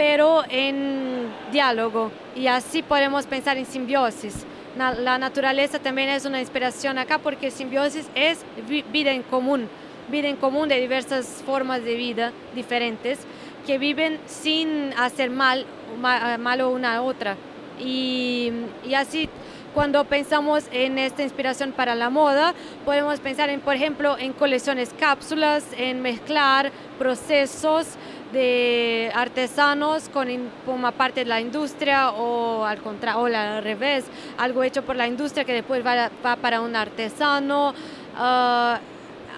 pero 0.00 0.44
en 0.48 1.28
diálogo. 1.52 2.10
Y 2.34 2.46
así 2.46 2.82
podemos 2.82 3.26
pensar 3.26 3.58
en 3.58 3.66
simbiosis. 3.66 4.46
La 4.78 5.18
naturaleza 5.18 5.78
también 5.78 6.08
es 6.08 6.24
una 6.24 6.40
inspiración 6.40 6.96
acá 6.96 7.18
porque 7.18 7.50
simbiosis 7.50 8.08
es 8.14 8.42
vida 8.66 9.12
en 9.12 9.22
común 9.22 9.68
vida 10.10 10.28
en 10.28 10.36
común 10.36 10.68
de 10.68 10.80
diversas 10.80 11.42
formas 11.44 11.84
de 11.84 11.94
vida 11.94 12.32
diferentes 12.54 13.18
que 13.66 13.76
viven 13.76 14.18
sin 14.26 14.92
hacer 14.94 15.30
mal, 15.30 15.66
malo 16.00 16.70
una 16.70 16.96
a 16.96 17.02
otra. 17.02 17.36
Y, 17.78 18.50
y 18.84 18.94
así 18.94 19.28
cuando 19.74 20.04
pensamos 20.04 20.64
en 20.72 20.98
esta 20.98 21.22
inspiración 21.22 21.72
para 21.72 21.94
la 21.94 22.10
moda, 22.10 22.54
podemos 22.84 23.20
pensar 23.20 23.50
en, 23.50 23.60
por 23.60 23.74
ejemplo, 23.74 24.16
en 24.18 24.32
colecciones 24.32 24.92
cápsulas, 24.98 25.64
en 25.76 26.02
mezclar 26.02 26.72
procesos 26.98 27.86
de 28.32 29.10
artesanos 29.14 30.08
con 30.08 30.28
una 30.66 30.92
parte 30.92 31.20
de 31.20 31.26
la 31.26 31.40
industria 31.40 32.10
o 32.10 32.64
al 32.64 32.80
contrario, 32.80 33.20
o 33.20 33.26
al 33.26 33.62
revés, 33.62 34.04
algo 34.38 34.62
hecho 34.62 34.82
por 34.82 34.96
la 34.96 35.06
industria 35.06 35.44
que 35.44 35.52
después 35.52 35.84
va, 35.84 36.10
para 36.36 36.60
un 36.60 36.76
artesano. 36.76 37.74
Uh, 38.16 38.78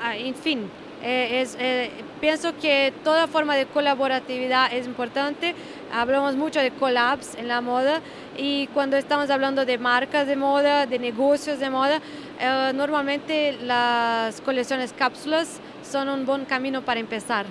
Ah, 0.04 0.16
en 0.16 0.34
fin, 0.34 0.68
eh, 1.00 1.46
eh, 1.61 1.90
pienso 2.20 2.56
que 2.61 2.92
toda 3.04 3.28
forma 3.28 3.54
de 3.54 3.66
colaboratividad 3.66 4.72
es 4.72 4.84
importante. 4.84 5.54
Hablamos 5.92 6.34
mucho 6.34 6.58
de 6.58 6.72
collabs 6.72 7.37
en 7.37 7.46
la 7.46 7.61
moda 7.61 8.00
y 8.37 8.66
cuando 8.68 8.96
estamos 8.96 9.30
hablando 9.30 9.64
de 9.64 9.78
marcas 9.78 10.26
de 10.26 10.34
moda, 10.34 10.87
de 10.87 10.99
negocios 10.99 11.61
de 11.61 11.70
moda, 11.70 12.00
eh, 12.40 12.72
normalmente 12.75 13.56
las 13.62 14.40
colecciones 14.40 14.92
cápsulas 14.92 15.61
son 15.88 16.08
un 16.08 16.26
buen 16.26 16.46
camino 16.46 16.82
para 16.82 16.99
empezar. 16.99 17.46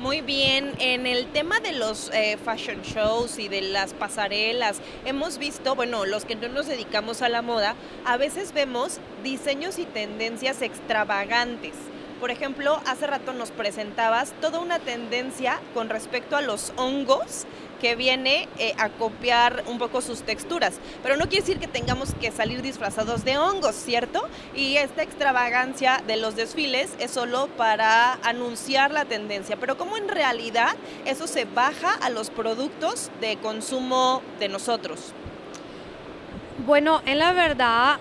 Muy 0.00 0.22
bien, 0.22 0.72
en 0.80 1.06
el 1.06 1.26
tema 1.28 1.60
de 1.60 1.70
los 1.70 2.10
fashion 2.44 2.82
shows 2.82 3.38
y 3.38 3.48
de 3.48 3.62
las 3.62 3.94
pasarelas, 3.94 4.80
hemos 5.04 5.38
visto, 5.38 5.76
bueno, 5.76 6.04
los 6.04 6.24
que 6.24 6.34
no 6.34 6.48
nos 6.48 6.66
dedicamos 6.66 7.22
a 7.22 7.28
la 7.28 7.42
moda, 7.42 7.76
a 8.04 8.16
veces 8.16 8.52
vemos 8.52 8.98
diseños 9.22 9.78
y 9.78 9.84
tendencias 9.84 10.62
extravagantes. 10.62 11.74
Por 12.18 12.32
ejemplo, 12.32 12.80
hace 12.86 13.06
rato 13.06 13.32
nos 13.32 13.52
presentabas 13.52 14.32
toda 14.40 14.58
una 14.58 14.80
tendencia 14.80 15.60
con 15.74 15.88
respecto 15.88 16.36
a 16.36 16.42
los 16.42 16.72
hongos 16.76 17.46
que 17.84 17.96
viene 17.96 18.48
eh, 18.58 18.72
a 18.78 18.88
copiar 18.88 19.62
un 19.66 19.76
poco 19.76 20.00
sus 20.00 20.22
texturas. 20.22 20.80
Pero 21.02 21.18
no 21.18 21.28
quiere 21.28 21.44
decir 21.44 21.58
que 21.58 21.68
tengamos 21.68 22.14
que 22.18 22.30
salir 22.30 22.62
disfrazados 22.62 23.26
de 23.26 23.36
hongos, 23.36 23.74
¿cierto? 23.74 24.26
Y 24.54 24.78
esta 24.78 25.02
extravagancia 25.02 26.02
de 26.06 26.16
los 26.16 26.34
desfiles 26.34 26.94
es 26.98 27.10
solo 27.10 27.46
para 27.58 28.14
anunciar 28.22 28.90
la 28.90 29.04
tendencia. 29.04 29.58
Pero 29.60 29.76
¿cómo 29.76 29.98
en 29.98 30.08
realidad 30.08 30.76
eso 31.04 31.26
se 31.26 31.44
baja 31.44 31.92
a 31.92 32.08
los 32.08 32.30
productos 32.30 33.10
de 33.20 33.36
consumo 33.36 34.22
de 34.40 34.48
nosotros? 34.48 35.12
Bueno, 36.64 37.02
en 37.04 37.18
la 37.18 37.34
verdad, 37.34 37.98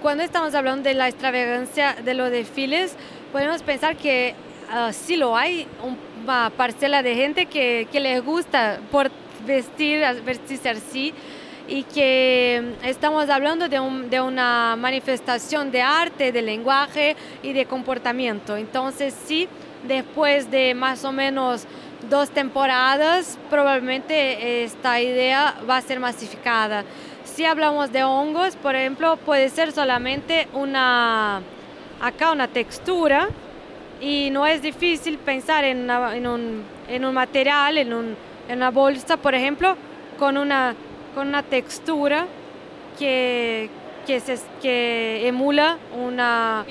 cuando 0.00 0.24
estamos 0.24 0.54
hablando 0.54 0.88
de 0.88 0.94
la 0.94 1.08
extravagancia 1.08 1.96
de 2.02 2.14
los 2.14 2.30
desfiles, 2.30 2.96
podemos 3.30 3.62
pensar 3.62 3.96
que 3.98 4.34
uh, 4.72 4.92
sí 4.92 5.16
lo 5.16 5.36
hay, 5.36 5.66
una 6.22 6.50
parcela 6.50 7.02
de 7.02 7.14
gente 7.14 7.46
que, 7.46 7.88
que 7.90 8.00
les 8.00 8.24
gusta 8.24 8.80
por 8.90 9.10
vestir, 9.46 10.02
vestirse 10.24 10.70
así 10.70 11.12
y 11.66 11.82
que 11.84 12.74
estamos 12.82 13.28
hablando 13.30 13.68
de, 13.68 13.80
de, 14.10 14.20
una 14.20 14.76
manifestación 14.76 15.70
de 15.70 15.82
arte, 15.82 16.32
de 16.32 16.42
lenguaje 16.42 17.16
y 17.42 17.52
de 17.52 17.66
comportamiento. 17.66 18.56
Entonces 18.56 19.14
sí, 19.26 19.48
después 19.86 20.50
de 20.50 20.74
más 20.74 21.04
o 21.04 21.12
menos 21.12 21.66
dos 22.10 22.30
temporadas, 22.30 23.38
probablemente 23.48 24.64
esta 24.64 25.00
idea 25.00 25.54
va 25.68 25.78
a 25.78 25.80
ser 25.80 26.00
masificada 26.00 26.84
si 27.34 27.44
hablamos 27.44 27.90
de 27.90 28.04
hongos, 28.04 28.54
por 28.54 28.76
ejemplo, 28.76 29.16
puede 29.16 29.48
ser 29.48 29.72
solamente 29.72 30.46
una, 30.52 31.42
acá 32.00 32.30
una 32.30 32.46
textura 32.46 33.28
y 34.04 34.28
no 34.30 34.46
es 34.46 34.60
difícil 34.60 35.16
pensar 35.16 35.64
en, 35.64 35.90
un, 36.26 37.14
material, 37.14 37.78
en, 37.78 38.16
una 38.50 38.70
bolsa, 38.70 39.16
por 39.16 39.34
ejemplo, 39.34 39.76
con 40.18 40.36
una, 40.36 40.74
con 41.14 41.28
una 41.28 41.42
textura 41.42 42.26
que, 42.98 43.70
que, 44.06 44.20
se, 44.20 44.38
que 44.60 45.26
emula 45.26 45.78
una, 45.98 46.66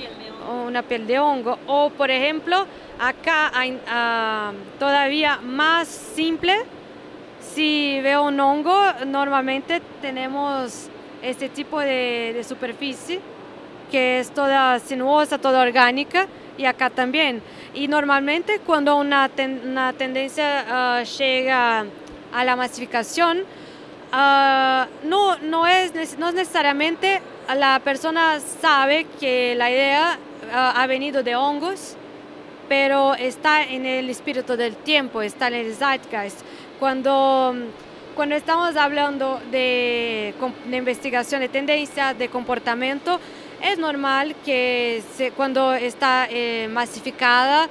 una 0.68 0.84
piel 0.84 1.08
de 1.08 1.18
hongo. 1.18 1.58
O, 1.66 1.90
por 1.90 2.12
ejemplo, 2.12 2.68
acá 3.00 3.52
hay 3.52 3.82
ah, 3.88 4.52
todavía 4.78 5.40
más 5.42 5.88
simple, 5.88 6.54
si 7.42 8.00
veo 8.02 8.26
un 8.26 8.40
hongo, 8.40 8.80
normalmente 9.08 9.82
tenemos 10.04 10.88
este 11.24 11.50
tipo 11.50 11.80
de, 11.80 12.46
superficie 12.48 13.20
que 13.90 14.20
es 14.20 14.32
toda 14.32 14.80
sinuosa, 14.80 15.40
toda 15.40 15.62
orgánica 15.62 16.28
y 16.58 16.66
acá 16.66 16.90
también. 16.90 17.42
Y 17.74 17.88
normalmente 17.88 18.60
cuando 18.60 18.96
una, 18.96 19.30
tendencia 19.30 20.66
ah, 20.68 21.04
llega 21.04 21.86
a 22.34 22.44
la 22.44 22.56
masificación, 22.56 23.44
ah, 24.12 24.88
no, 25.04 25.38
no, 25.38 25.68
es, 25.68 26.18
no 26.18 26.32
necesariamente 26.32 27.22
la 27.56 27.80
persona 27.84 28.40
sabe 28.40 29.06
que 29.20 29.56
la 29.56 29.70
idea 29.70 30.18
ah, 30.52 30.74
ha 30.76 30.88
venido 30.88 31.24
de 31.24 31.36
hongos, 31.36 31.96
pero 32.70 33.14
está 33.16 33.64
en 33.64 33.86
el 33.86 34.10
espíritu 34.10 34.56
del 34.56 34.76
tiempo, 34.76 35.22
está 35.22 35.48
en 35.48 35.54
el 35.56 35.76
zeitgeist. 35.76 36.42
Cuando, 36.80 37.56
cuando 38.16 38.36
estamos 38.36 38.76
hablando 38.76 39.40
de, 39.52 40.34
investigación 40.72 41.42
de 41.42 41.50
tendencias, 41.50 42.18
de 42.18 42.30
comportamiento, 42.30 43.20
es 43.64 43.80
normal 43.80 44.36
que 44.44 45.02
cuando 45.36 45.74
está 45.74 46.28
eh, 46.30 46.68
masificada, 46.70 47.70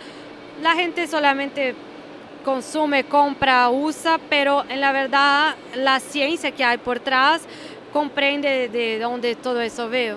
la 0.62 0.74
gente 0.74 1.06
solamente 1.06 1.74
consume, 2.44 3.04
compra, 3.04 3.70
usa, 3.70 4.18
pero 4.28 4.64
en 4.68 4.80
la 4.80 4.90
verdad 4.92 5.54
la 5.76 6.00
ciencia 6.00 6.50
que 6.50 6.64
hay 6.64 6.78
por 6.78 6.98
detrás 6.98 7.42
comprende 7.92 8.68
de 8.68 8.98
dónde 8.98 9.36
todo 9.36 9.60
eso 9.60 9.88
veo. 9.88 10.16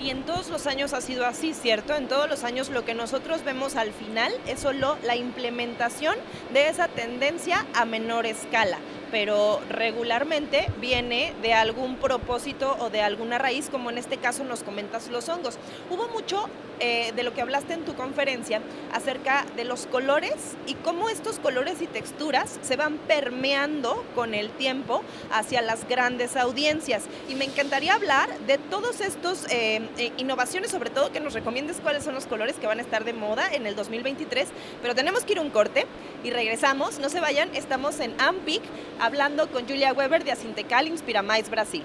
Y 0.00 0.10
en 0.10 0.22
todos 0.22 0.48
los 0.48 0.66
años 0.66 0.92
ha 0.94 1.00
sido 1.00 1.26
así, 1.26 1.54
¿cierto? 1.54 1.94
En 1.94 2.08
todos 2.08 2.28
los 2.28 2.44
años 2.44 2.70
lo 2.70 2.84
que 2.84 2.94
nosotros 2.94 3.44
vemos 3.44 3.76
al 3.76 3.92
final 3.92 4.32
es 4.46 4.60
solo 4.60 4.96
la 5.04 5.16
implementación 5.16 6.16
de 6.52 6.68
esa 6.68 6.88
tendencia 6.88 7.66
a 7.74 7.84
menor 7.84 8.24
escala 8.24 8.78
pero 9.10 9.60
regularmente 9.68 10.68
viene 10.80 11.32
de 11.42 11.54
algún 11.54 11.96
propósito 11.96 12.76
o 12.80 12.90
de 12.90 13.02
alguna 13.02 13.38
raíz, 13.38 13.68
como 13.70 13.90
en 13.90 13.98
este 13.98 14.18
caso 14.18 14.44
nos 14.44 14.62
comentas 14.62 15.08
los 15.08 15.28
hongos. 15.28 15.58
Hubo 15.90 16.08
mucho 16.08 16.48
eh, 16.80 17.12
de 17.16 17.24
lo 17.24 17.34
que 17.34 17.40
hablaste 17.40 17.74
en 17.74 17.84
tu 17.84 17.94
conferencia 17.94 18.60
acerca 18.92 19.44
de 19.56 19.64
los 19.64 19.86
colores 19.86 20.56
y 20.66 20.74
cómo 20.74 21.08
estos 21.08 21.40
colores 21.40 21.82
y 21.82 21.88
texturas 21.88 22.58
se 22.62 22.76
van 22.76 22.98
permeando 22.98 24.04
con 24.14 24.32
el 24.32 24.50
tiempo 24.50 25.02
hacia 25.32 25.60
las 25.60 25.88
grandes 25.88 26.36
audiencias. 26.36 27.04
Y 27.28 27.34
me 27.34 27.46
encantaría 27.46 27.94
hablar 27.94 28.28
de 28.46 28.58
todos 28.58 29.00
estos 29.00 29.46
eh, 29.50 29.80
eh, 29.98 30.12
innovaciones, 30.18 30.70
sobre 30.70 30.90
todo 30.90 31.10
que 31.10 31.20
nos 31.20 31.34
recomiendes 31.34 31.80
cuáles 31.80 32.04
son 32.04 32.14
los 32.14 32.26
colores 32.26 32.56
que 32.56 32.66
van 32.66 32.78
a 32.78 32.82
estar 32.82 33.04
de 33.04 33.12
moda 33.12 33.52
en 33.52 33.66
el 33.66 33.74
2023, 33.74 34.48
pero 34.80 34.94
tenemos 34.94 35.24
que 35.24 35.32
ir 35.32 35.40
un 35.40 35.50
corte 35.50 35.86
y 36.22 36.30
regresamos, 36.30 36.98
no 36.98 37.08
se 37.08 37.20
vayan, 37.20 37.54
estamos 37.54 37.98
en 38.00 38.14
Ampic 38.20 38.62
hablando 39.00 39.48
con 39.48 39.66
Julia 39.66 39.92
Weber 39.92 40.24
de 40.24 40.32
Asintecal 40.32 40.86
Inspiramais 40.88 41.50
Brasil. 41.50 41.82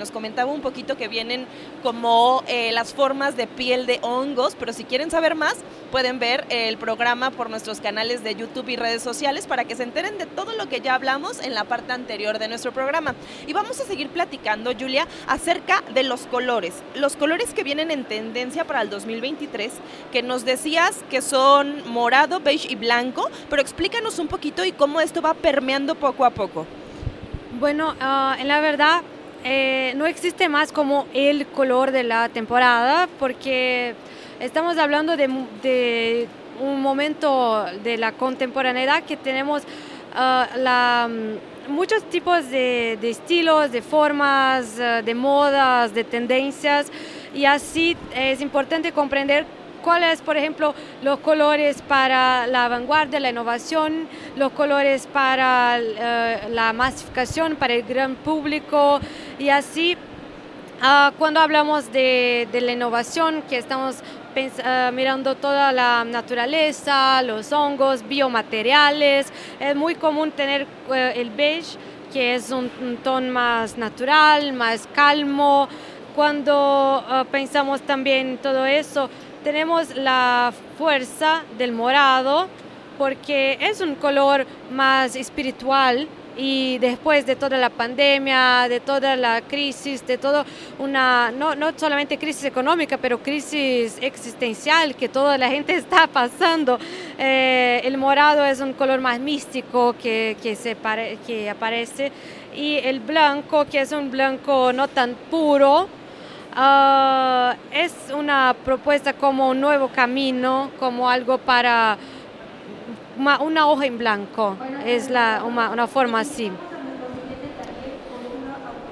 Nos 0.00 0.10
comentaba 0.10 0.50
un 0.50 0.62
poquito 0.62 0.96
que 0.96 1.06
vienen 1.06 1.46
como 1.84 2.42
eh, 2.48 2.72
las 2.72 2.92
formas 2.92 3.36
de 3.36 3.46
piel 3.46 3.86
de 3.86 4.00
hongos, 4.02 4.56
pero 4.58 4.72
si 4.72 4.82
quieren 4.82 5.10
saber 5.10 5.36
más, 5.36 5.56
pueden 5.92 6.18
ver 6.18 6.44
el 6.48 6.76
programa 6.78 7.30
por 7.30 7.50
nuestros 7.50 7.80
canales 7.80 8.24
de 8.24 8.34
YouTube 8.34 8.68
y 8.68 8.76
redes 8.76 9.02
sociales 9.02 9.46
para 9.46 9.64
que 9.64 9.76
se 9.76 9.82
enteren 9.82 10.18
de 10.18 10.26
todo 10.26 10.52
lo 10.54 10.68
que 10.68 10.80
ya 10.80 10.94
hablamos 10.94 11.40
en 11.40 11.54
la 11.54 11.64
parte 11.64 11.92
anterior 11.92 12.38
de 12.38 12.48
nuestro 12.48 12.72
programa. 12.72 13.14
Y 13.46 13.52
vamos 13.52 13.78
a 13.80 13.84
seguir 13.84 14.08
platicando, 14.08 14.72
Julia, 14.72 15.06
acerca 15.28 15.84
de 15.94 16.02
los 16.02 16.22
colores. 16.22 16.74
Los 16.94 17.16
colores 17.16 17.52
que 17.52 17.62
vienen 17.62 17.90
en 17.90 18.04
tendencia 18.04 18.64
para 18.64 18.82
el 18.82 18.90
2023, 18.90 19.72
que 20.10 20.22
nos 20.22 20.44
decías 20.44 21.04
que 21.10 21.22
son 21.22 21.88
morado, 21.88 22.40
beige 22.40 22.72
y 22.72 22.74
blanco, 22.74 23.30
pero 23.48 23.62
explícanos 23.62 24.18
un 24.18 24.28
poquito 24.28 24.64
y 24.64 24.72
cómo 24.72 25.00
esto 25.00 25.20
va 25.20 25.34
permeando 25.34 25.94
poco 25.94 26.24
a 26.24 26.30
poco. 26.30 26.66
Bueno, 27.58 27.94
ah, 28.00 28.36
en 28.38 28.48
la 28.48 28.60
verdad 28.60 29.02
eh, 29.44 29.94
no 29.96 30.06
existe 30.06 30.48
más 30.48 30.70
como 30.70 31.06
el 31.14 31.46
color 31.46 31.92
de 31.92 32.02
la 32.02 32.28
temporada 32.28 33.08
porque 33.18 33.94
estamos 34.38 34.76
hablando 34.76 35.16
de, 35.16 36.28
un 36.60 36.82
momento 36.82 37.64
de 37.82 37.96
la 37.96 38.12
contemporaneidad 38.12 39.02
que 39.04 39.16
tenemos 39.16 39.62
ah, 40.14 41.08
mm, 41.08 41.72
muchos 41.72 42.02
tipos 42.04 42.50
de, 42.50 42.98
estilos, 43.02 43.72
de 43.72 43.80
formas, 43.80 44.78
ah, 44.78 45.00
de 45.00 45.14
modas, 45.14 45.94
de 45.94 46.04
tendencias 46.04 46.92
y 47.34 47.46
así 47.46 47.96
es 48.14 48.42
importante 48.42 48.92
comprender 48.92 49.46
cuáles, 49.80 50.20
por 50.20 50.36
ejemplo, 50.36 50.74
los 51.02 51.18
colores 51.20 51.82
para 51.82 52.46
la 52.46 52.68
vanguardia, 52.68 53.20
la 53.20 53.30
innovación, 53.30 54.08
los 54.36 54.52
colores 54.52 55.06
para 55.06 55.78
eh, 55.78 56.48
la 56.50 56.72
masificación, 56.72 57.56
para 57.56 57.74
el 57.74 57.82
gran 57.82 58.14
público 58.16 59.00
y 59.38 59.48
así. 59.48 59.96
Ah, 60.82 61.12
cuando 61.18 61.40
hablamos 61.40 61.92
de, 61.92 62.48
la 62.52 62.72
innovación, 62.72 63.42
que 63.50 63.58
estamos 63.58 63.96
ah, 64.64 64.90
mirando 64.94 65.34
toda 65.34 65.72
la 65.72 66.04
naturaleza, 66.04 67.20
los 67.22 67.52
hongos, 67.52 68.06
biomateriales, 68.08 69.30
es 69.58 69.76
muy 69.76 69.94
común 69.94 70.30
tener 70.30 70.66
eh, 70.90 71.12
el 71.16 71.28
beige, 71.28 71.76
que 72.14 72.34
es 72.34 72.50
un, 72.50 72.70
un 72.80 72.96
tono 72.96 73.30
más 73.30 73.76
natural, 73.76 74.54
más 74.54 74.88
calmo. 74.94 75.68
Cuando 76.16 77.04
ah, 77.06 77.26
pensamos 77.30 77.82
también 77.82 78.38
todo 78.38 78.64
eso, 78.64 79.10
tenemos 79.42 79.96
la 79.96 80.52
fuerza 80.78 81.42
del 81.58 81.72
morado 81.72 82.48
porque 82.98 83.56
es 83.60 83.80
un 83.80 83.94
color 83.94 84.46
más 84.70 85.16
espiritual 85.16 86.06
y 86.36 86.78
después 86.78 87.26
de 87.26 87.36
toda 87.36 87.56
la 87.58 87.70
pandemia, 87.70 88.66
de 88.68 88.80
toda 88.80 89.16
la 89.16 89.42
crisis, 89.42 90.06
de 90.06 90.16
todo 90.16 90.44
una, 90.78 91.30
no, 91.30 91.54
no 91.54 91.72
solamente 91.76 92.18
crisis 92.18 92.44
económica, 92.44 92.98
pero 92.98 93.18
crisis 93.18 93.98
existencial 94.00 94.94
que 94.94 95.08
toda 95.08 95.36
la 95.38 95.48
gente 95.48 95.74
está 95.76 96.06
pasando, 96.06 96.78
eh, 97.18 97.80
el 97.84 97.96
morado 97.98 98.44
es 98.44 98.60
un 98.60 98.72
color 98.72 99.00
más 99.00 99.18
místico 99.18 99.94
que, 100.00 100.36
que, 100.42 100.56
se 100.56 100.76
que 101.26 101.50
aparece 101.50 102.12
y 102.54 102.76
el 102.76 103.00
blanco, 103.00 103.66
que 103.66 103.80
es 103.80 103.92
un 103.92 104.10
blanco 104.10 104.72
no 104.72 104.88
tan 104.88 105.14
puro, 105.30 105.88
Ah, 106.62 107.56
es 107.72 107.94
una 108.14 108.54
propuesta 108.66 109.14
como 109.14 109.48
un 109.48 109.62
nuevo 109.62 109.88
camino, 109.88 110.70
como 110.78 111.08
algo 111.08 111.38
para 111.38 111.96
una, 113.40 113.66
hoja 113.66 113.86
en 113.86 113.96
blanco, 113.96 114.58
es 114.84 115.08
la, 115.08 115.42
una 115.42 115.86
forma 115.86 116.20
así. 116.20 116.52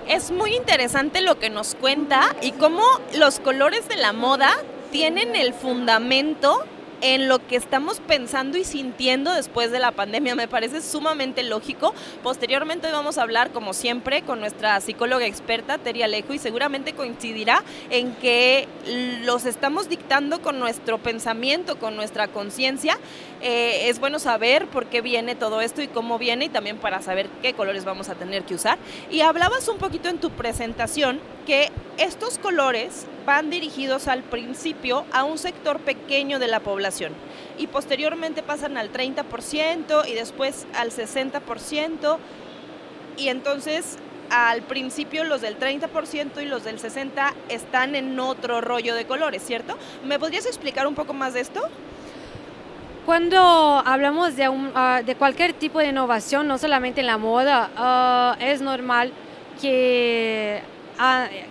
Es 0.06 0.30
muy 0.30 0.56
interesante 0.56 1.20
lo 1.20 1.38
que 1.38 1.50
nos 1.50 1.75
cuenta 1.75 2.34
y 2.40 2.52
cómo 2.52 2.82
los 3.18 3.38
colores 3.38 3.87
de 3.87 3.96
la 3.96 4.14
moda 4.14 4.48
tienen 4.90 5.37
el 5.37 5.52
fundamento 5.52 6.64
en 7.00 7.28
lo 7.28 7.47
que 7.47 7.57
estamos 7.57 8.00
pensando 8.00 8.59
y 8.59 8.64
sintiendo 8.64 9.33
después 9.33 9.71
de 9.71 9.78
la 9.78 9.93
pandemia. 9.93 10.35
Me 10.35 10.49
parece 10.49 10.81
sumamente 10.81 11.43
lógico. 11.43 11.95
Posteriormente 12.23 12.87
hoy 12.87 12.93
vamos 12.93 13.19
a 13.19 13.23
hablar, 13.23 13.50
como 13.50 13.73
siempre, 13.73 14.23
con 14.23 14.40
nuestra 14.40 14.81
psicóloga 14.81 15.26
experta, 15.26 15.78
Teria 15.78 16.07
Alejo, 16.07 16.35
y 16.35 16.38
seguramente 16.38 16.93
coincidirá 16.93 17.62
en 17.90 18.12
que 18.17 18.69
los 19.25 19.45
estamos 19.45 19.88
dictando 19.88 20.40
con 20.40 20.59
nuestro 20.59 20.99
pensamiento, 20.99 21.78
con 21.78 21.97
nuestra 21.97 22.28
conciencia. 22.28 22.99
Eh, 23.40 23.88
es 23.88 24.00
bueno 24.00 24.19
saber 24.19 24.67
por 24.67 24.87
qué 24.87 25.00
viene 25.00 25.35
todo 25.35 25.61
esto 25.61 25.83
y 25.83 25.88
cómo 25.88 26.19
viene 26.19 26.47
y 26.47 26.49
también 26.49 26.78
para 26.78 27.02
saber 27.02 27.28
qué 27.43 27.55
colores 27.55 27.85
vamos 27.85 28.09
a 28.09 28.14
tener 28.14 28.43
que 28.43 28.55
usar. 28.55 28.78
Y 29.11 29.21
hablabas 29.21 29.69
un 29.69 29.78
poquito 29.78 30.09
en 30.09 30.19
tu 30.19 30.31
presentación 30.31 31.21
que 31.47 31.71
estos 31.97 32.38
colores 32.38 33.06
van 33.28 33.50
dirigidos 33.50 34.08
al 34.08 34.23
principio 34.23 35.04
a 35.12 35.25
un 35.25 35.36
sector 35.36 35.80
pequeño 35.80 36.38
de 36.38 36.47
la 36.47 36.60
población 36.60 37.12
y 37.58 37.67
posteriormente 37.67 38.43
pasan 38.43 38.78
al 38.78 38.91
30% 38.91 40.08
y 40.08 40.14
después 40.14 40.67
al 40.75 40.91
60% 40.91 42.17
y 43.19 43.28
entonces 43.28 43.99
al 44.30 44.62
principio 44.62 45.25
los 45.25 45.43
del 45.43 45.58
30% 45.58 46.43
y 46.43 46.47
los 46.47 46.64
del 46.64 46.78
60% 46.80 47.34
están 47.50 47.95
en 47.97 48.19
otro 48.19 48.62
rollo 48.62 48.95
de 48.95 49.04
colores, 49.04 49.43
¿cierto? 49.45 49.76
¿Me 50.06 50.19
podrías 50.19 50.47
explicar 50.47 50.86
un 50.86 50.95
poco 50.95 51.12
más 51.12 51.34
de 51.34 51.41
esto? 51.41 51.60
Cuando 53.04 53.38
hablamos 53.84 54.36
de, 54.36 54.50
ah, 54.75 55.02
de 55.04 55.14
cualquier 55.17 55.52
tipo 55.52 55.80
de 55.80 55.88
innovación, 55.88 56.49
no 56.49 56.56
solamente 56.56 57.02
en 57.02 57.06
la 57.06 57.19
moda, 57.19 57.69
ah, 57.76 58.38
es 58.41 58.62
normal 58.62 59.12
que 59.60 60.62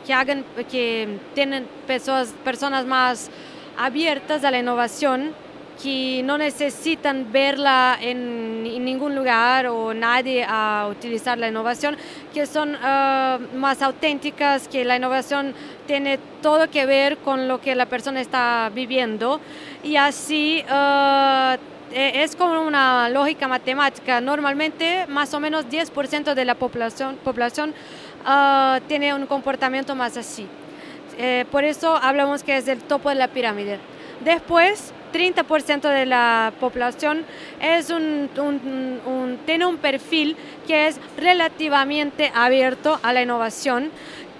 que 0.06 0.14
hagan, 0.14 0.44
que 0.70 1.20
tienen 1.34 1.68
personas, 1.86 2.34
personas 2.44 2.86
más 2.86 3.30
abiertas 3.78 4.44
a 4.44 4.52
la 4.52 4.60
innovación, 4.60 5.34
que 5.82 6.22
no 6.24 6.38
necesitan 6.38 7.32
verla 7.32 7.98
en, 8.02 8.64
ningún 8.84 9.16
lugar 9.16 9.68
o 9.68 9.94
nadie 9.94 10.46
a 10.48 10.88
utilizar 10.90 11.38
la 11.38 11.48
innovación, 11.50 11.98
que 12.34 12.46
son 12.46 12.76
ah, 12.82 13.38
más 13.56 13.82
auténticas, 13.82 14.68
que 14.68 14.86
la 14.86 14.96
innovación 14.96 15.54
tiene 15.86 16.20
todo 16.42 16.70
que 16.70 16.86
ver 16.86 17.18
con 17.18 17.48
lo 17.48 17.62
que 17.62 17.76
la 17.76 17.86
persona 17.86 18.22
está 18.22 18.72
viviendo 18.74 19.40
y 19.84 19.98
así 19.98 20.64
uh, 20.70 21.58
es 21.94 22.36
como 22.36 22.62
una 22.62 23.10
lógica 23.10 23.48
matemática. 23.48 24.22
Normalmente 24.22 25.06
más 25.08 25.34
o 25.34 25.40
menos 25.40 25.66
10% 25.68 26.34
de 26.34 26.46
la 26.46 26.56
población, 26.56 27.18
población 27.24 27.74
Ah, 28.30 28.82
tiene 28.90 29.13
un 29.13 29.26
comportamiento 29.26 29.96
más 29.96 30.18
así. 30.18 30.46
Eh, 31.18 31.46
por 31.50 31.63
eso 31.63 31.96
hablamos 31.96 32.44
que 32.44 32.58
es 32.58 32.68
el 32.68 32.80
topo 32.84 33.08
de 33.08 33.16
la 33.16 33.30
pirámide. 33.30 33.80
Después, 34.20 34.92
30% 35.13 35.88
de 35.88 36.06
la 36.06 36.52
población 36.60 37.24
es 37.62 37.90
un, 37.90 38.30
tiene 39.46 39.66
un 39.66 39.78
perfil 39.78 40.36
que 40.68 40.88
es 40.88 41.00
relativamente 41.16 42.30
abierto 42.36 43.00
a 43.02 43.13
la 43.13 43.22
innovación, 43.22 43.92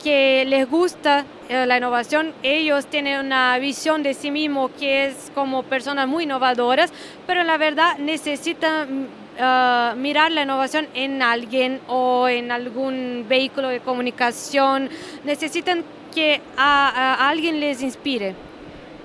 que 0.04 0.44
les 0.46 0.70
gusta 0.70 1.24
eh, 1.48 1.66
la 1.66 1.78
innovación, 1.78 2.34
ellos 2.44 2.88
tienen 2.88 3.26
una 3.26 3.58
visión 3.58 4.04
de 4.04 4.14
sí 4.14 4.32
mismo 4.32 4.70
que 4.78 5.06
es 5.06 5.32
como 5.34 5.64
personas 5.64 6.10
muy 6.10 6.26
innovadoras, 6.26 6.92
pero 7.26 7.42
la 7.44 7.58
verdad 7.58 7.98
necesitan 8.00 9.08
Uh, 9.40 9.96
mirar 9.96 10.32
la 10.32 10.42
innovación 10.42 10.88
en 10.96 11.22
alguien 11.22 11.80
o 11.88 12.28
en 12.28 12.52
algún 12.52 13.24
vehículo 13.30 13.68
de 13.68 13.82
comunicación. 13.82 14.90
Necesitan 15.26 15.84
que 16.12 16.42
a, 16.58 17.30
alguien 17.30 17.60
les 17.60 17.84
inspire. 17.84 18.34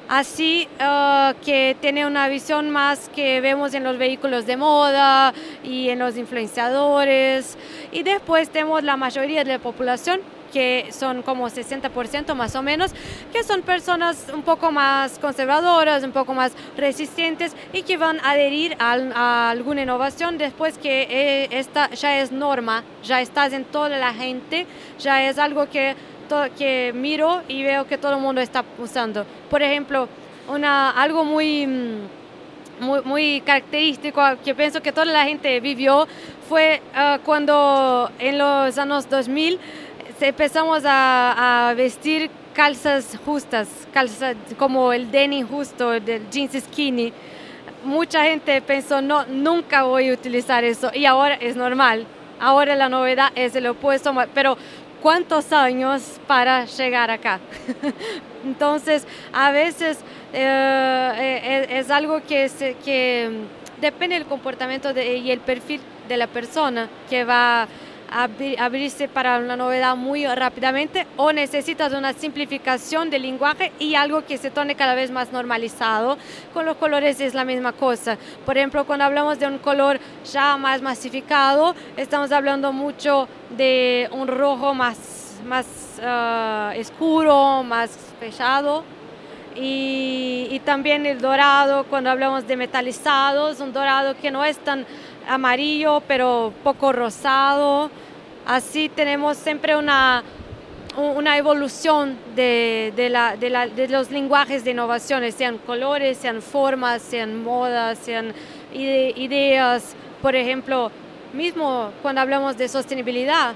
Así 0.08 0.68
uh, 0.80 1.34
que 1.44 1.76
tiene 1.82 2.06
una 2.06 2.28
visión 2.28 2.70
más 2.70 3.10
que 3.14 3.42
vemos 3.42 3.74
en 3.74 3.84
los 3.84 3.98
vehículos 3.98 4.46
de 4.46 4.56
moda 4.56 5.34
y 5.62 5.90
en 5.90 5.98
los 5.98 6.16
influenciadores. 6.16 7.58
Y 7.92 8.02
después 8.02 8.48
tenemos 8.48 8.82
la 8.84 8.96
mayoría 8.96 9.44
de 9.44 9.52
la 9.52 9.58
población 9.58 10.20
que 10.52 10.88
son 10.92 11.22
como 11.22 11.48
60% 11.48 12.34
más 12.34 12.54
o 12.54 12.62
menos, 12.62 12.92
que 13.32 13.42
son 13.42 13.62
personas 13.62 14.26
un 14.32 14.42
poco 14.42 14.70
más 14.70 15.18
conservadoras, 15.18 16.04
un 16.04 16.12
poco 16.12 16.34
más 16.34 16.52
resistentes 16.76 17.56
y 17.72 17.82
que 17.82 17.96
van 17.96 18.20
a 18.20 18.32
adherir 18.32 18.76
a, 18.78 19.50
alguna 19.50 19.82
innovación 19.82 20.38
después 20.38 20.78
que 20.78 21.06
eh, 21.10 21.48
esta 21.50 21.90
ya 21.90 22.20
es 22.20 22.30
norma, 22.30 22.84
ya 23.02 23.20
estás 23.20 23.52
en 23.52 23.64
toda 23.64 23.88
la 23.88 24.12
gente, 24.12 24.66
ya 24.98 25.26
es 25.28 25.38
algo 25.38 25.68
que, 25.68 25.96
que 26.58 26.92
miro 26.94 27.42
y 27.48 27.62
veo 27.62 27.86
que 27.86 27.98
todo 27.98 28.12
el 28.14 28.20
mundo 28.20 28.40
está 28.40 28.64
usando. 28.78 29.24
Por 29.50 29.62
ejemplo, 29.62 30.08
una, 30.48 30.90
algo 30.90 31.24
muy... 31.24 31.66
Muy, 32.80 33.00
muy, 33.02 33.40
característico 33.42 34.20
que 34.44 34.56
pienso 34.56 34.82
que 34.82 34.90
toda 34.90 35.04
la 35.04 35.24
gente 35.24 35.60
vivió 35.60 36.08
fue 36.48 36.82
ah, 36.94 37.20
cuando 37.24 38.10
en 38.18 38.38
los 38.38 38.76
años 38.76 39.08
2000 39.08 39.60
empezamos 40.22 40.82
a, 40.86 41.74
vestir 41.76 42.30
calzas 42.54 43.18
justas, 43.24 43.68
calzas 43.92 44.36
como 44.58 44.92
el 44.92 45.10
denim 45.10 45.46
justo, 45.46 45.90
del 46.00 46.28
jeans 46.30 46.52
skinny. 46.64 47.12
Mucha 47.84 48.24
gente 48.24 48.60
pensó, 48.62 49.02
no, 49.02 49.26
nunca 49.26 49.82
voy 49.84 50.10
a 50.10 50.12
utilizar 50.12 50.62
eso 50.64 50.90
y 50.94 51.04
ahora 51.06 51.34
es 51.34 51.56
normal. 51.56 52.06
Ahora 52.38 52.76
la 52.76 52.88
novedad 52.88 53.30
es 53.34 53.54
el 53.56 53.66
opuesto, 53.66 54.14
pero 54.34 54.56
cuántos 55.00 55.52
años 55.52 56.20
para 56.26 56.64
llegar 56.66 57.10
acá. 57.10 57.40
Entonces, 58.44 59.06
a 59.32 59.50
veces 59.50 59.98
eh, 60.32 61.66
es, 61.70 61.90
algo 61.90 62.22
que, 62.22 62.50
que 62.84 63.30
depende 63.80 64.14
del 64.14 64.26
comportamiento 64.26 64.90
y 65.00 65.30
el 65.30 65.40
perfil 65.40 65.80
de 66.08 66.16
la 66.16 66.26
persona 66.26 66.88
que 67.08 67.24
va 67.24 67.66
abrirse 68.12 69.08
para 69.08 69.38
una 69.38 69.56
novedad 69.56 69.96
muy 69.96 70.26
rápidamente 70.26 71.06
o 71.16 71.32
necesitas 71.32 71.92
una 71.92 72.12
simplificación 72.12 73.10
del 73.10 73.22
lenguaje 73.22 73.72
y 73.78 73.94
algo 73.94 74.24
que 74.24 74.38
se 74.38 74.50
torne 74.50 74.74
cada 74.74 74.94
vez 74.94 75.10
más 75.10 75.32
normalizado. 75.32 76.18
Con 76.52 76.66
los 76.66 76.76
colores 76.76 77.20
es 77.20 77.34
la 77.34 77.44
misma 77.44 77.72
cosa. 77.72 78.18
Por 78.44 78.56
ejemplo, 78.58 78.84
cuando 78.84 79.04
hablamos 79.04 79.38
de 79.38 79.46
un 79.46 79.58
color 79.58 79.98
ya 80.30 80.56
más 80.56 80.82
masificado, 80.82 81.74
estamos 81.96 82.32
hablando 82.32 82.72
mucho 82.72 83.28
de 83.56 84.08
un 84.12 84.28
rojo 84.28 84.74
más, 84.74 85.40
más 85.46 85.66
uh, 85.98 86.78
oscuro, 86.80 87.62
más 87.62 87.90
fechado. 88.20 88.84
Y, 89.54 90.48
y, 90.50 90.60
también 90.60 91.04
el 91.04 91.20
dorado, 91.20 91.84
cuando 91.84 92.10
hablamos 92.10 92.46
de 92.46 92.56
metalizados, 92.56 93.60
un 93.60 93.70
dorado 93.74 94.16
que 94.16 94.30
no 94.30 94.42
es 94.46 94.56
tan 94.56 94.86
amarillo, 95.28 96.02
pero 96.08 96.54
poco 96.62 96.92
rosado. 96.92 97.90
Así 98.46 98.88
tenemos 98.88 99.36
siempre 99.36 99.76
una, 99.76 100.24
una 100.96 101.38
evolución 101.38 102.18
de, 102.34 102.92
de, 102.96 103.88
los 103.88 104.10
lenguajes 104.10 104.64
de 104.64 104.72
innovaciones, 104.72 105.34
sean 105.34 105.58
colores, 105.58 106.18
sean 106.18 106.42
formas, 106.42 107.02
sean 107.02 107.42
modas, 107.42 107.98
sean 107.98 108.34
ideas. 108.72 109.94
Por 110.20 110.34
ejemplo, 110.34 110.90
mismo 111.32 111.92
cuando 112.02 112.20
hablamos 112.20 112.58
de 112.58 112.68
sostenibilidad, 112.68 113.54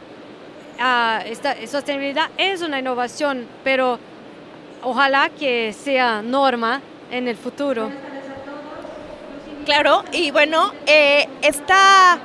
ah, 0.79 1.23
sostenibilidad 1.67 2.31
es 2.39 2.63
una 2.63 2.79
innovación, 2.79 3.47
pero 3.65 3.99
ojalá 4.83 5.31
que 5.31 5.73
sea 5.73 6.23
norma 6.23 6.81
en 7.11 7.27
el 7.27 7.37
futuro. 7.37 7.91
Claro, 9.65 10.05
y 10.13 10.31
bueno, 10.31 10.73
eh, 10.87 11.27
esta 11.43 12.21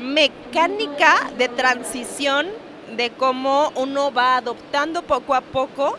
mecánica 0.00 1.30
de 1.36 1.48
transición 1.48 2.48
de 2.96 3.10
cómo 3.10 3.72
uno 3.74 4.12
va 4.12 4.36
adoptando 4.36 5.02
poco 5.02 5.34
a 5.34 5.40
poco, 5.40 5.96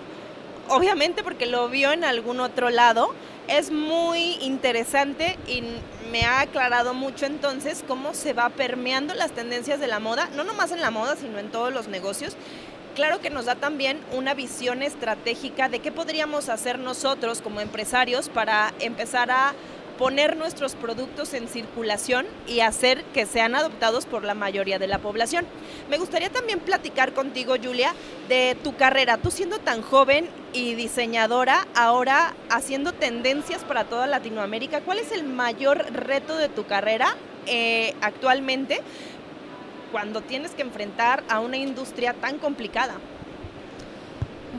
obviamente 0.70 1.24
porque 1.24 1.46
lo 1.46 1.70
vio 1.70 1.92
en 1.92 2.04
algún 2.04 2.40
otro 2.40 2.70
lado, 2.70 3.14
es 3.48 3.72
muy 3.72 4.36
interesante 4.42 5.38
y 5.48 5.64
me 6.12 6.24
ha 6.26 6.42
aclarado 6.42 6.94
mucho 6.94 7.26
entonces 7.26 7.84
cómo 7.88 8.14
se 8.14 8.34
va 8.34 8.50
permeando 8.50 9.14
las 9.14 9.32
tendencias 9.32 9.80
de 9.80 9.88
la 9.88 10.00
moda, 10.00 10.30
no 10.36 10.44
nomás 10.44 10.72
en 10.72 10.82
la 10.82 10.92
moda, 10.92 11.16
sino 11.16 11.40
en 11.40 11.50
todos 11.50 11.74
los 11.74 11.88
negocios. 11.88 12.36
Claro 12.96 13.20
que 13.20 13.30
nos 13.30 13.46
da 13.46 13.56
también 13.56 14.00
una 14.14 14.34
visión 14.34 14.82
estratégica 14.82 15.70
de 15.70 15.80
qué 15.80 15.92
podríamos 15.92 16.50
hacer 16.50 16.80
nosotros 16.80 17.42
como 17.42 17.62
empresarios 17.62 18.30
para 18.30 18.74
empezar 18.80 19.32
a 19.32 19.54
poner 20.00 20.38
nuestros 20.38 20.76
productos 20.76 21.34
en 21.34 21.50
circulación 21.50 22.26
y 22.48 22.62
hacer 22.62 23.04
que 23.14 23.26
sean 23.26 23.54
adoptados 23.54 24.06
por 24.06 24.24
la 24.24 24.34
mayoría 24.34 24.80
de 24.80 24.88
la 24.88 25.00
población. 25.00 25.46
Me 25.90 25.98
gustaría 25.98 26.30
también 26.30 26.62
platicar 26.62 27.14
contigo, 27.14 27.56
Julia, 27.62 27.94
de 28.30 28.56
tu 28.64 28.78
carrera. 28.78 29.18
Tú 29.18 29.30
siendo 29.30 29.60
tan 29.60 29.82
joven 29.82 30.30
y 30.54 30.76
diseñadora, 30.76 31.68
ahora 31.76 32.34
haciendo 32.50 32.94
tendencias 32.94 33.66
para 33.66 33.84
toda 33.84 34.08
Latinoamérica, 34.08 34.80
¿cuál 34.80 35.00
es 35.00 35.12
el 35.12 35.26
mayor 35.26 35.86
reto 35.92 36.38
de 36.38 36.48
tu 36.48 36.66
carrera 36.66 37.18
eh, 37.46 37.94
actualmente 38.00 38.80
cuando 39.92 40.22
tienes 40.22 40.52
que 40.52 40.62
enfrentar 40.62 41.26
a 41.28 41.42
una 41.42 41.58
industria 41.58 42.14
tan 42.14 42.38
complicada? 42.38 42.94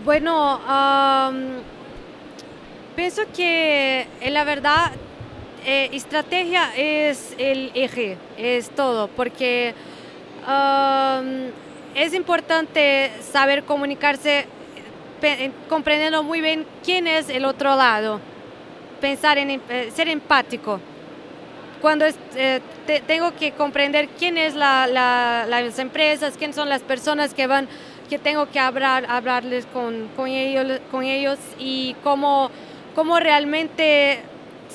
Bueno, 0.05 0.61
pienso 2.94 3.22
que 3.35 4.07
en 4.20 4.35
la 4.35 4.44
verdad 4.44 4.92
eh, 5.64 5.90
estrategia 5.92 6.70
es 6.76 7.34
el 7.38 7.70
eje, 7.74 8.16
es 8.38 8.70
todo, 8.70 9.08
porque 9.08 9.74
um, 10.46 11.50
es 11.94 12.14
importante 12.14 13.10
saber 13.32 13.64
comunicarse 13.64 14.46
comprendiendo 15.68 16.22
muy 16.22 16.40
bien 16.40 16.66
quién 16.82 17.06
es 17.06 17.28
el 17.28 17.44
otro 17.44 17.76
lado, 17.76 18.20
pensar 19.00 19.38
en 19.38 19.50
eh, 19.68 19.90
ser 19.94 20.08
empático. 20.08 20.80
Cuando 21.82 22.06
eh, 22.36 22.60
tengo 23.06 23.34
que 23.34 23.52
comprender 23.52 24.08
quién 24.18 24.38
es 24.38 24.54
la, 24.54 24.86
las 24.86 25.78
empresas, 25.78 26.34
quién 26.38 26.52
son 26.52 26.68
las 26.68 26.82
personas 26.82 27.34
que 27.34 27.46
van, 27.46 27.68
que 28.08 28.18
tengo 28.18 28.50
que 28.50 28.58
hablar, 28.58 29.06
hablarles 29.08 29.66
con, 29.66 30.08
con, 30.16 30.28
ellos, 30.28 30.80
con 30.90 31.04
ellos 31.04 31.38
y 31.58 31.96
cómo, 32.02 32.50
cómo 32.94 33.18
realmente 33.20 34.20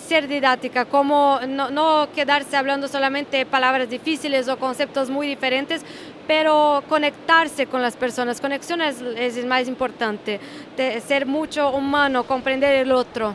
ser 0.05 0.27
didáctica, 0.27 0.85
como 0.85 1.39
no, 1.47 2.07
quedarse 2.13 2.55
hablando 2.55 2.87
solamente 2.87 3.45
palabras 3.45 3.89
difíciles 3.89 4.47
o 4.47 4.57
conceptos 4.57 5.09
muy 5.09 5.27
diferentes, 5.27 5.83
pero 6.27 6.83
conectarse 6.87 7.67
con 7.67 7.81
las 7.81 7.95
personas. 7.95 8.39
Conexión 8.39 8.81
es, 8.81 9.01
es 9.01 9.45
más 9.45 9.67
importante, 9.67 10.39
de 10.77 11.01
ser 11.01 11.25
mucho 11.25 11.71
humano, 11.71 12.23
comprender 12.23 12.75
el 12.75 12.91
otro. 12.91 13.33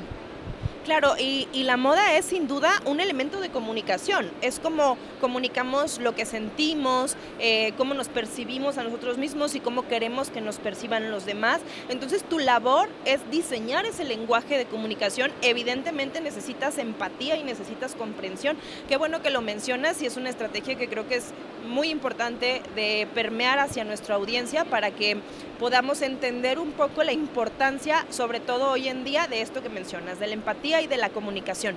Claro, 0.91 1.15
y, 1.17 1.47
la 1.63 1.77
moda 1.77 2.17
es 2.17 2.25
sin 2.25 2.49
duda 2.49 2.83
un 2.85 2.99
elemento 2.99 3.41
de 3.41 3.51
comunicación. 3.51 4.29
Es 4.41 4.59
como 4.59 4.99
comunicamos 5.21 6.01
lo 6.01 6.17
que 6.17 6.27
sentimos, 6.27 7.15
eh, 7.39 7.75
cómo 7.77 7.95
nos 7.95 8.09
percibimos 8.09 8.77
a 8.77 8.83
nosotros 8.83 9.17
mismos 9.17 9.55
y 9.55 9.61
cómo 9.61 9.87
queremos 9.87 10.31
que 10.31 10.41
nos 10.41 10.59
perciban 10.59 11.13
los 11.13 11.27
demás. 11.27 11.61
Entonces 11.91 12.25
tu 12.25 12.41
labor 12.41 12.89
es 13.05 13.21
diseñar 13.31 13.87
ese 13.87 14.03
lenguaje 14.03 14.59
de 14.59 14.65
comunicación. 14.65 15.31
Evidentemente 15.43 16.21
necesitas 16.21 16.77
empatía 16.77 17.37
y 17.37 17.45
necesitas 17.45 17.95
comprensión. 17.95 18.57
Qué 18.89 18.97
bueno 18.97 19.23
que 19.23 19.31
lo 19.31 19.43
mencionas 19.43 20.03
y 20.03 20.07
es 20.07 20.17
una 20.17 20.31
estrategia 20.31 20.75
que 20.75 20.89
creo 20.89 21.07
que 21.07 21.19
es 21.19 21.27
muy 21.69 21.89
importante 21.89 22.63
de 22.75 23.07
permear 23.15 23.59
hacia 23.59 23.85
nuestra 23.85 24.17
audiencia 24.17 24.65
para 24.65 24.91
que 24.91 25.19
podamos 25.59 26.03
entender 26.03 26.59
un 26.59 26.73
poco 26.73 27.05
la 27.05 27.13
importancia, 27.13 28.07
sobre 28.11 28.41
todo 28.41 28.71
hoy 28.71 28.89
en 28.89 29.05
día, 29.05 29.27
de 29.27 29.43
esto 29.43 29.63
que 29.63 29.69
mencionas, 29.69 30.19
de 30.19 30.27
la 30.27 30.33
empatía 30.35 30.80
y 30.81 30.87
de 30.87 30.97
la 30.97 31.11
comunicación. 31.11 31.77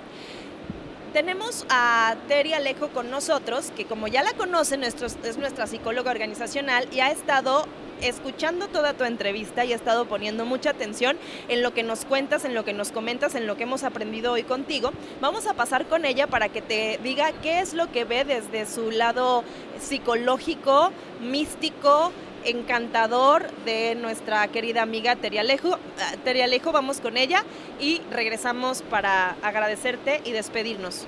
Tenemos 1.13 1.65
a 1.69 2.15
Terry 2.27 2.53
Alejo 2.53 2.89
con 2.89 3.11
nosotros, 3.11 3.71
que 3.75 3.85
como 3.85 4.07
ya 4.07 4.23
la 4.23 4.33
conocen, 4.33 4.83
es 4.83 5.37
nuestra 5.37 5.67
psicóloga 5.67 6.09
organizacional 6.09 6.87
y 6.91 7.01
ha 7.01 7.11
estado 7.11 7.67
escuchando 8.01 8.67
toda 8.67 8.93
tu 8.93 9.03
entrevista 9.03 9.63
y 9.63 9.73
ha 9.73 9.75
estado 9.75 10.05
poniendo 10.05 10.45
mucha 10.45 10.71
atención 10.71 11.17
en 11.47 11.61
lo 11.61 11.73
que 11.73 11.83
nos 11.83 12.05
cuentas, 12.05 12.45
en 12.45 12.53
lo 12.53 12.65
que 12.65 12.73
nos 12.73 12.91
comentas, 12.91 13.35
en 13.35 13.47
lo 13.47 13.55
que 13.55 13.63
hemos 13.63 13.83
aprendido 13.83 14.33
hoy 14.33 14.43
contigo. 14.43 14.91
Vamos 15.21 15.47
a 15.47 15.53
pasar 15.53 15.85
con 15.85 16.03
ella 16.03 16.27
para 16.27 16.49
que 16.49 16.61
te 16.61 16.99
diga 17.03 17.31
qué 17.41 17.59
es 17.59 17.73
lo 17.73 17.91
que 17.91 18.05
ve 18.05 18.25
desde 18.25 18.65
su 18.65 18.91
lado 18.91 19.43
psicológico, 19.79 20.91
místico, 21.21 22.11
encantador 22.45 23.49
de 23.65 23.95
nuestra 23.95 24.47
querida 24.47 24.81
amiga 24.81 25.15
Terialejo. 25.15 25.77
Ah, 25.99 26.13
Terialejo, 26.23 26.71
vamos 26.71 26.99
con 26.99 27.17
ella 27.17 27.43
y 27.79 28.01
regresamos 28.11 28.81
para 28.81 29.35
agradecerte 29.41 30.21
y 30.25 30.31
despedirnos. 30.31 31.07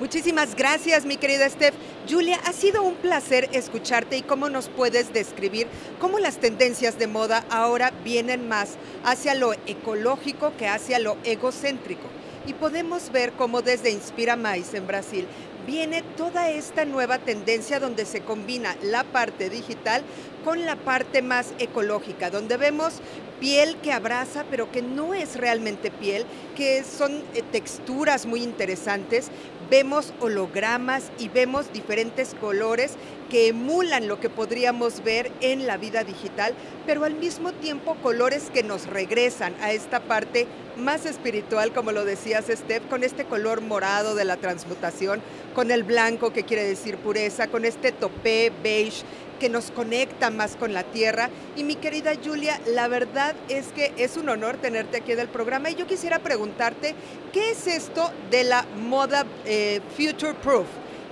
Muchísimas 0.00 0.56
gracias, 0.56 1.04
mi 1.04 1.16
querida 1.16 1.48
Steph. 1.48 1.74
Julia, 2.10 2.38
ha 2.44 2.52
sido 2.52 2.82
un 2.82 2.94
placer 2.96 3.48
escucharte 3.52 4.16
y 4.16 4.22
cómo 4.22 4.50
nos 4.50 4.68
puedes 4.68 5.12
describir 5.12 5.68
cómo 6.00 6.18
las 6.18 6.38
tendencias 6.38 6.98
de 6.98 7.06
moda 7.06 7.44
ahora 7.48 7.92
vienen 8.02 8.48
más 8.48 8.76
hacia 9.04 9.34
lo 9.34 9.52
ecológico 9.66 10.52
que 10.58 10.66
hacia 10.66 10.98
lo 10.98 11.16
egocéntrico. 11.24 12.08
Y 12.46 12.54
podemos 12.54 13.10
ver 13.12 13.32
cómo 13.32 13.62
desde 13.62 13.90
Inspira 13.90 14.36
Mais 14.36 14.74
en 14.74 14.86
Brasil 14.86 15.26
viene 15.66 16.02
toda 16.16 16.50
esta 16.50 16.84
nueva 16.84 17.18
tendencia 17.18 17.80
donde 17.80 18.04
se 18.04 18.20
combina 18.20 18.76
la 18.82 19.04
parte 19.04 19.48
digital 19.48 20.02
con 20.44 20.64
la 20.66 20.76
parte 20.76 21.22
más 21.22 21.54
ecológica, 21.58 22.30
donde 22.30 22.56
vemos 22.56 23.00
piel 23.40 23.76
que 23.82 23.92
abraza, 23.92 24.44
pero 24.50 24.70
que 24.70 24.82
no 24.82 25.14
es 25.14 25.36
realmente 25.36 25.90
piel, 25.90 26.24
que 26.56 26.84
son 26.84 27.22
eh, 27.34 27.42
texturas 27.50 28.26
muy 28.26 28.42
interesantes, 28.42 29.30
vemos 29.70 30.12
hologramas 30.20 31.10
y 31.18 31.28
vemos 31.28 31.72
diferentes 31.72 32.34
colores 32.34 32.92
que 33.30 33.48
emulan 33.48 34.06
lo 34.06 34.20
que 34.20 34.30
podríamos 34.30 35.02
ver 35.02 35.32
en 35.40 35.66
la 35.66 35.76
vida 35.76 36.04
digital, 36.04 36.54
pero 36.86 37.04
al 37.04 37.14
mismo 37.14 37.52
tiempo 37.52 37.96
colores 38.02 38.50
que 38.52 38.62
nos 38.62 38.86
regresan 38.86 39.54
a 39.60 39.72
esta 39.72 40.00
parte 40.00 40.46
más 40.76 41.06
espiritual, 41.06 41.72
como 41.72 41.92
lo 41.92 42.04
decías, 42.04 42.46
Steph, 42.48 42.86
con 42.88 43.02
este 43.02 43.24
color 43.24 43.60
morado 43.60 44.14
de 44.14 44.24
la 44.24 44.36
transmutación, 44.36 45.22
con 45.54 45.70
el 45.70 45.84
blanco 45.84 46.32
que 46.32 46.44
quiere 46.44 46.64
decir 46.64 46.96
pureza, 46.98 47.48
con 47.48 47.64
este 47.64 47.92
topé 47.92 48.52
beige 48.62 49.04
que 49.44 49.50
nos 49.50 49.70
conecta 49.72 50.30
más 50.30 50.56
con 50.56 50.72
la 50.72 50.84
tierra. 50.84 51.28
Y 51.54 51.64
mi 51.64 51.74
querida 51.74 52.12
Julia, 52.24 52.58
la 52.66 52.88
verdad 52.88 53.34
es 53.50 53.72
que 53.72 53.92
es 53.98 54.16
un 54.16 54.30
honor 54.30 54.56
tenerte 54.56 54.96
aquí 54.96 55.12
del 55.12 55.28
programa 55.28 55.68
y 55.68 55.74
yo 55.74 55.86
quisiera 55.86 56.18
preguntarte, 56.18 56.94
¿qué 57.30 57.50
es 57.50 57.66
esto 57.66 58.10
de 58.30 58.44
la 58.44 58.64
moda 58.88 59.26
eh, 59.44 59.82
future 59.98 60.32
proof? 60.32 60.64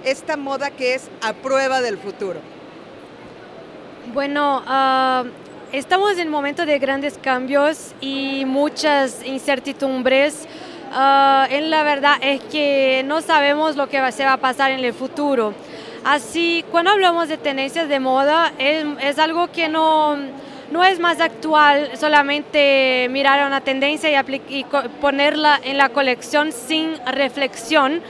Esta 0.02 0.38
moda 0.38 0.70
que 0.70 0.94
es 0.94 1.10
a 1.20 1.34
prueba 1.34 1.82
del 1.82 1.98
futuro. 1.98 2.40
Bueno, 4.14 4.62
uh, 4.66 5.28
estamos 5.70 6.16
en 6.16 6.28
un 6.28 6.32
momento 6.32 6.64
de 6.64 6.78
grandes 6.78 7.18
cambios 7.18 7.92
y 8.00 8.44
muchas 8.46 9.22
incertidumbres. 9.26 10.48
Uh, 10.90 11.52
en 11.52 11.68
la 11.68 11.82
verdad 11.82 12.16
es 12.22 12.40
que 12.44 13.02
no 13.04 13.20
sabemos 13.20 13.76
lo 13.76 13.90
que 13.90 14.10
se 14.10 14.24
va 14.24 14.32
a 14.32 14.38
pasar 14.38 14.70
en 14.70 14.82
el 14.82 14.94
futuro. 14.94 15.52
Así, 16.04 16.64
cuando 16.72 16.90
hablamos 16.90 17.28
de 17.28 17.38
tendencias 17.38 17.88
de 17.88 18.00
moda, 18.00 18.52
es, 18.58 19.18
algo 19.20 19.52
que 19.52 19.68
no, 19.68 20.16
no 20.72 20.82
es 20.84 20.98
más 20.98 21.20
actual 21.20 21.90
solamente 21.96 23.06
mirar 23.08 23.38
a 23.38 23.46
una 23.46 23.60
tendencia 23.60 24.10
y, 24.10 24.42
y 24.48 24.64
ponerla 25.00 25.60
en 25.62 25.78
la 25.78 25.90
colección 25.90 26.50
sin 26.50 26.96
reflexión. 27.06 28.02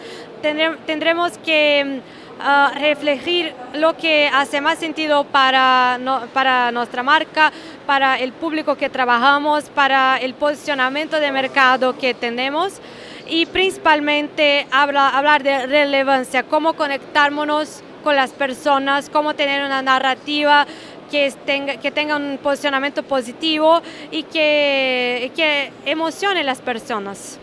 tendremos 0.87 1.37
que 1.37 2.01
uh, 2.41 2.79
reflejar 2.79 3.53
lo 3.75 3.95
que 3.95 4.31
hace 4.33 4.63
más 4.63 4.79
sentido 4.79 5.25
para, 5.25 6.01
para 6.33 6.73
nuestra 6.73 7.03
marca, 7.03 7.53
para 7.85 8.19
el 8.19 8.33
público 8.33 8.75
que 8.75 8.89
trabajamos, 8.89 9.65
para 9.65 10.17
el 10.17 10.33
posicionamiento 10.33 11.21
de 11.21 11.31
mercado 11.31 11.99
que 11.99 12.15
tenemos 12.15 12.81
y 13.29 13.47
principalmente 13.47 14.67
habla, 14.71 15.09
hablar 15.09 15.43
de 15.43 15.67
relevancia, 15.67 16.43
cómo 16.43 16.75
conectarnos 16.75 17.83
con 18.03 18.17
las 18.17 18.31
personas, 18.31 19.09
cómo 19.09 19.35
tener 19.35 19.65
una 19.65 19.83
narrativa 19.83 20.67
que 21.11 21.33
tenga, 21.45 21.77
que 21.77 21.91
tenga 21.91 22.17
un 22.17 22.39
posicionamiento 22.43 23.03
positivo 23.03 23.83
y 24.11 24.25
que, 24.25 25.31
que 25.37 25.71
emocione 25.85 26.41
a 26.41 26.45
las 26.45 26.61
personas. 26.61 27.39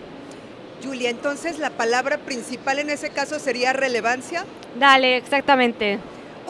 Julia, 0.84 1.10
entonces 1.10 1.60
la 1.60 1.70
palabra 1.70 2.18
principal 2.18 2.80
en 2.80 2.90
ese 2.90 3.10
caso 3.10 3.40
sería 3.40 3.74
relevancia. 3.74 4.46
Dale, 4.78 5.18
exactamente. 5.18 6.00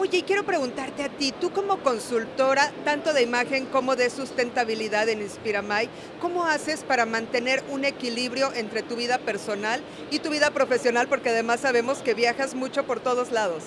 Oye, 0.00 0.24
quiero 0.24 0.44
preguntarte 0.44 1.04
a 1.04 1.10
ti, 1.10 1.30
tú 1.38 1.50
como 1.50 1.76
consultora 1.80 2.72
tanto 2.86 3.12
de 3.12 3.20
imagen 3.20 3.66
como 3.66 3.96
de 3.96 4.08
sustentabilidad 4.08 5.10
en 5.10 5.20
Inspiramay, 5.20 5.90
¿cómo 6.22 6.46
haces 6.46 6.84
para 6.84 7.04
mantener 7.04 7.62
un 7.68 7.84
equilibrio 7.84 8.50
entre 8.54 8.82
tu 8.82 8.96
vida 8.96 9.18
personal 9.18 9.82
y 10.10 10.20
tu 10.20 10.30
vida 10.30 10.52
profesional? 10.52 11.06
Porque 11.06 11.28
además 11.28 11.60
sabemos 11.60 11.98
que 11.98 12.14
viajas 12.14 12.54
mucho 12.54 12.84
por 12.84 13.00
todos 13.00 13.30
lados. 13.30 13.64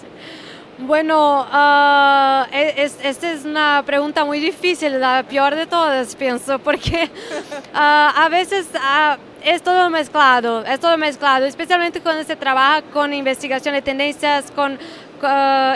Bueno, 0.79 1.41
uh, 1.41 2.45
es, 2.51 2.97
esta 3.03 3.31
es 3.31 3.45
una 3.45 3.83
pregunta 3.85 4.25
muy 4.25 4.39
difícil, 4.39 4.99
la 4.99 5.23
peor 5.29 5.53
de 5.53 5.67
todas, 5.67 6.15
pienso, 6.15 6.57
porque 6.57 7.11
uh, 7.13 7.75
a 7.75 8.27
veces 8.31 8.65
uh, 8.73 9.19
es 9.43 9.61
todo 9.61 9.89
mezclado, 9.89 10.65
es 10.65 10.79
todo 10.79 10.97
mezclado, 10.97 11.45
especialmente 11.45 12.01
cuando 12.01 12.23
se 12.23 12.35
trabaja 12.35 12.81
con 12.81 13.13
investigación 13.13 13.75
de 13.75 13.81
tendencias, 13.81 14.49
con 14.51 14.79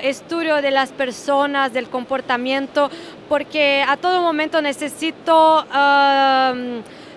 estudio 0.03 0.61
de 0.61 0.71
las 0.71 0.91
personas, 0.91 1.73
del 1.73 1.89
comportamiento, 1.89 2.89
porque 3.29 3.83
a 3.87 3.97
todo 3.97 4.21
momento 4.21 4.61
necesito, 4.61 5.65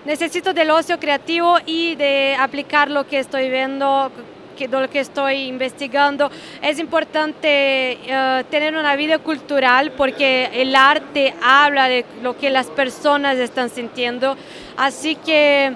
necesito 0.05 0.53
del 0.53 0.71
ocio 0.71 0.99
creativo 0.99 1.57
y 1.65 1.95
de 1.95 2.35
aplicar 2.39 2.89
lo 2.89 3.07
que 3.07 3.19
estoy 3.19 3.49
viendo 3.49 4.11
que, 4.57 4.67
lo 4.67 4.89
que 4.89 4.99
estoy 4.99 5.47
investigando. 5.47 6.29
Es 6.61 6.79
importante 6.79 7.97
uh, 8.05 8.43
tener 8.49 8.75
una 8.75 8.95
vida 8.95 9.17
cultural 9.19 9.91
porque 9.91 10.49
el 10.53 10.75
arte 10.75 11.33
habla 11.41 11.87
de 11.87 12.05
lo 12.21 12.37
que 12.37 12.49
las 12.49 12.67
personas 12.67 13.37
están 13.37 13.69
sintiendo. 13.69 14.37
Así 14.77 15.15
que 15.15 15.73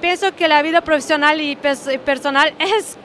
pienso 0.00 0.34
que 0.34 0.48
la 0.48 0.62
vida 0.62 0.80
profesional 0.80 1.40
y 1.40 1.56
personal 1.56 2.54
es 2.58 2.96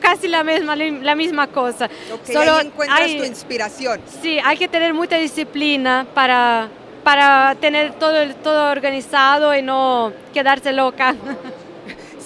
casi 0.00 0.28
la 0.28 0.44
misma, 0.44 0.76
la 0.76 1.14
misma 1.14 1.46
cosa. 1.48 1.88
Solo 2.24 2.56
ahí 2.56 2.66
encuentras 2.66 3.16
tu 3.16 3.24
inspiración. 3.24 4.00
Sí, 4.22 4.38
hay 4.44 4.56
que 4.56 4.68
tener 4.68 4.94
mucha 4.94 5.16
disciplina 5.16 6.06
para, 6.14 6.68
para 7.04 7.54
tener 7.60 7.94
todo, 7.94 8.14
todo 8.42 8.70
organizado 8.70 9.54
y 9.54 9.62
no 9.62 10.12
quedarse 10.32 10.72
loca. 10.72 11.14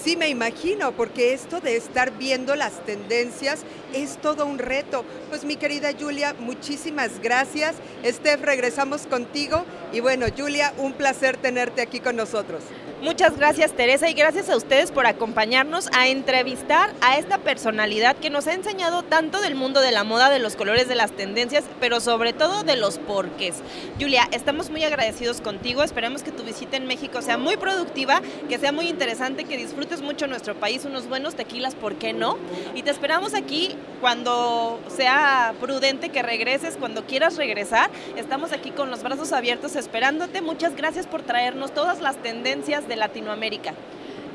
Sí, 0.03 0.17
me 0.17 0.29
imagino, 0.29 0.93
porque 0.93 1.31
esto 1.31 1.61
de 1.61 1.77
estar 1.77 2.17
viendo 2.17 2.55
las 2.55 2.83
tendencias 2.87 3.61
es 3.93 4.17
todo 4.17 4.47
un 4.47 4.57
reto. 4.57 5.05
Pues 5.29 5.45
mi 5.45 5.57
querida 5.57 5.91
Julia, 5.97 6.33
muchísimas 6.39 7.19
gracias. 7.21 7.75
Steph, 8.03 8.41
regresamos 8.41 9.05
contigo. 9.05 9.63
Y 9.93 9.99
bueno, 9.99 10.25
Julia, 10.35 10.73
un 10.79 10.93
placer 10.93 11.37
tenerte 11.37 11.83
aquí 11.83 11.99
con 11.99 12.15
nosotros. 12.15 12.63
Muchas 13.01 13.35
gracias 13.35 13.71
Teresa 13.73 14.11
y 14.11 14.13
gracias 14.13 14.47
a 14.47 14.55
ustedes 14.55 14.91
por 14.91 15.07
acompañarnos 15.07 15.89
a 15.91 16.07
entrevistar 16.07 16.93
a 17.01 17.17
esta 17.17 17.39
personalidad 17.39 18.15
que 18.15 18.29
nos 18.29 18.45
ha 18.45 18.53
enseñado 18.53 19.01
tanto 19.01 19.41
del 19.41 19.55
mundo 19.55 19.81
de 19.81 19.91
la 19.91 20.03
moda, 20.03 20.29
de 20.29 20.37
los 20.37 20.55
colores, 20.55 20.87
de 20.87 20.93
las 20.93 21.11
tendencias, 21.11 21.63
pero 21.79 21.99
sobre 21.99 22.31
todo 22.31 22.63
de 22.63 22.75
los 22.75 22.99
porqués. 22.99 23.55
Julia, 23.99 24.29
estamos 24.31 24.69
muy 24.69 24.83
agradecidos 24.83 25.41
contigo, 25.41 25.81
esperamos 25.81 26.21
que 26.21 26.31
tu 26.31 26.43
visita 26.43 26.77
en 26.77 26.85
México 26.85 27.23
sea 27.23 27.39
muy 27.39 27.57
productiva, 27.57 28.21
que 28.47 28.59
sea 28.59 28.71
muy 28.71 28.87
interesante, 28.87 29.45
que 29.45 29.57
disfrutes 29.57 30.03
mucho 30.03 30.27
nuestro 30.27 30.53
país, 30.53 30.85
unos 30.85 31.09
buenos 31.09 31.33
tequilas, 31.33 31.73
¿por 31.73 31.95
qué 31.95 32.13
no? 32.13 32.37
Y 32.75 32.83
te 32.83 32.91
esperamos 32.91 33.33
aquí 33.33 33.75
cuando 33.99 34.79
sea 34.95 35.55
prudente 35.59 36.09
que 36.09 36.21
regreses, 36.21 36.77
cuando 36.77 37.07
quieras 37.07 37.35
regresar. 37.37 37.89
Estamos 38.15 38.51
aquí 38.51 38.69
con 38.69 38.91
los 38.91 39.01
brazos 39.01 39.31
abiertos 39.33 39.75
esperándote. 39.75 40.41
Muchas 40.41 40.75
gracias 40.75 41.07
por 41.07 41.23
traernos 41.23 41.73
todas 41.73 41.99
las 41.99 42.17
tendencias 42.17 42.87
de 42.91 42.97
Latinoamérica. 42.97 43.73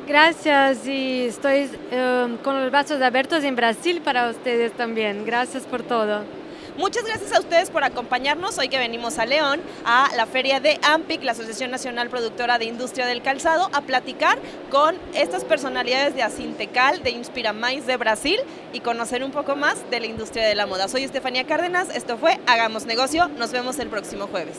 Gracias 0.09 0.87
y 0.87 1.27
estoy 1.27 1.69
em, 1.91 2.37
con 2.39 2.61
los 2.61 2.71
brazos 2.71 3.03
abiertos 3.03 3.45
en 3.45 3.55
Brasil 3.55 4.01
para 4.03 4.31
ustedes 4.31 4.73
también. 4.73 5.27
Gracias 5.27 5.65
por 5.65 5.83
todo. 5.83 6.23
Muchas 6.79 7.05
gracias 7.05 7.33
a 7.33 7.41
ustedes 7.41 7.71
por 7.71 7.85
acompañarnos 7.85 8.59
hoy 8.59 8.69
que 8.69 8.79
venimos 8.79 9.19
a 9.19 9.27
León, 9.27 9.61
a 9.85 10.11
la 10.15 10.27
feria 10.27 10.61
de 10.61 10.79
AMPIC, 10.83 11.23
la 11.23 11.33
Asociación 11.33 11.71
Nacional 11.71 12.09
Productora 12.09 12.59
de 12.59 12.67
Industria 12.67 13.07
del 13.07 13.23
Calzado, 13.23 13.69
a 13.73 13.81
platicar 13.81 14.39
con 14.71 14.95
estas 15.15 15.45
personalidades 15.45 16.15
de 16.15 16.23
Asintecal, 16.23 17.03
de 17.03 17.11
Inspira 17.11 17.53
Mais 17.53 17.87
de 17.87 17.97
Brasil 17.97 18.39
y 18.73 18.81
conocer 18.81 19.25
un 19.25 19.33
poco 19.33 19.57
más 19.57 19.91
de 19.91 20.01
la 20.01 20.07
industria 20.07 20.47
de 20.47 20.55
la 20.55 20.67
moda. 20.67 20.87
Soy 20.89 21.05
Estefanía 21.05 21.45
Cárdenas, 21.45 21.89
esto 21.95 22.19
fue 22.19 22.39
Hagamos 22.47 22.85
Negocio, 22.85 23.29
nos 23.29 23.53
vemos 23.53 23.79
el 23.79 23.89
próximo 23.89 24.27
jueves. 24.27 24.59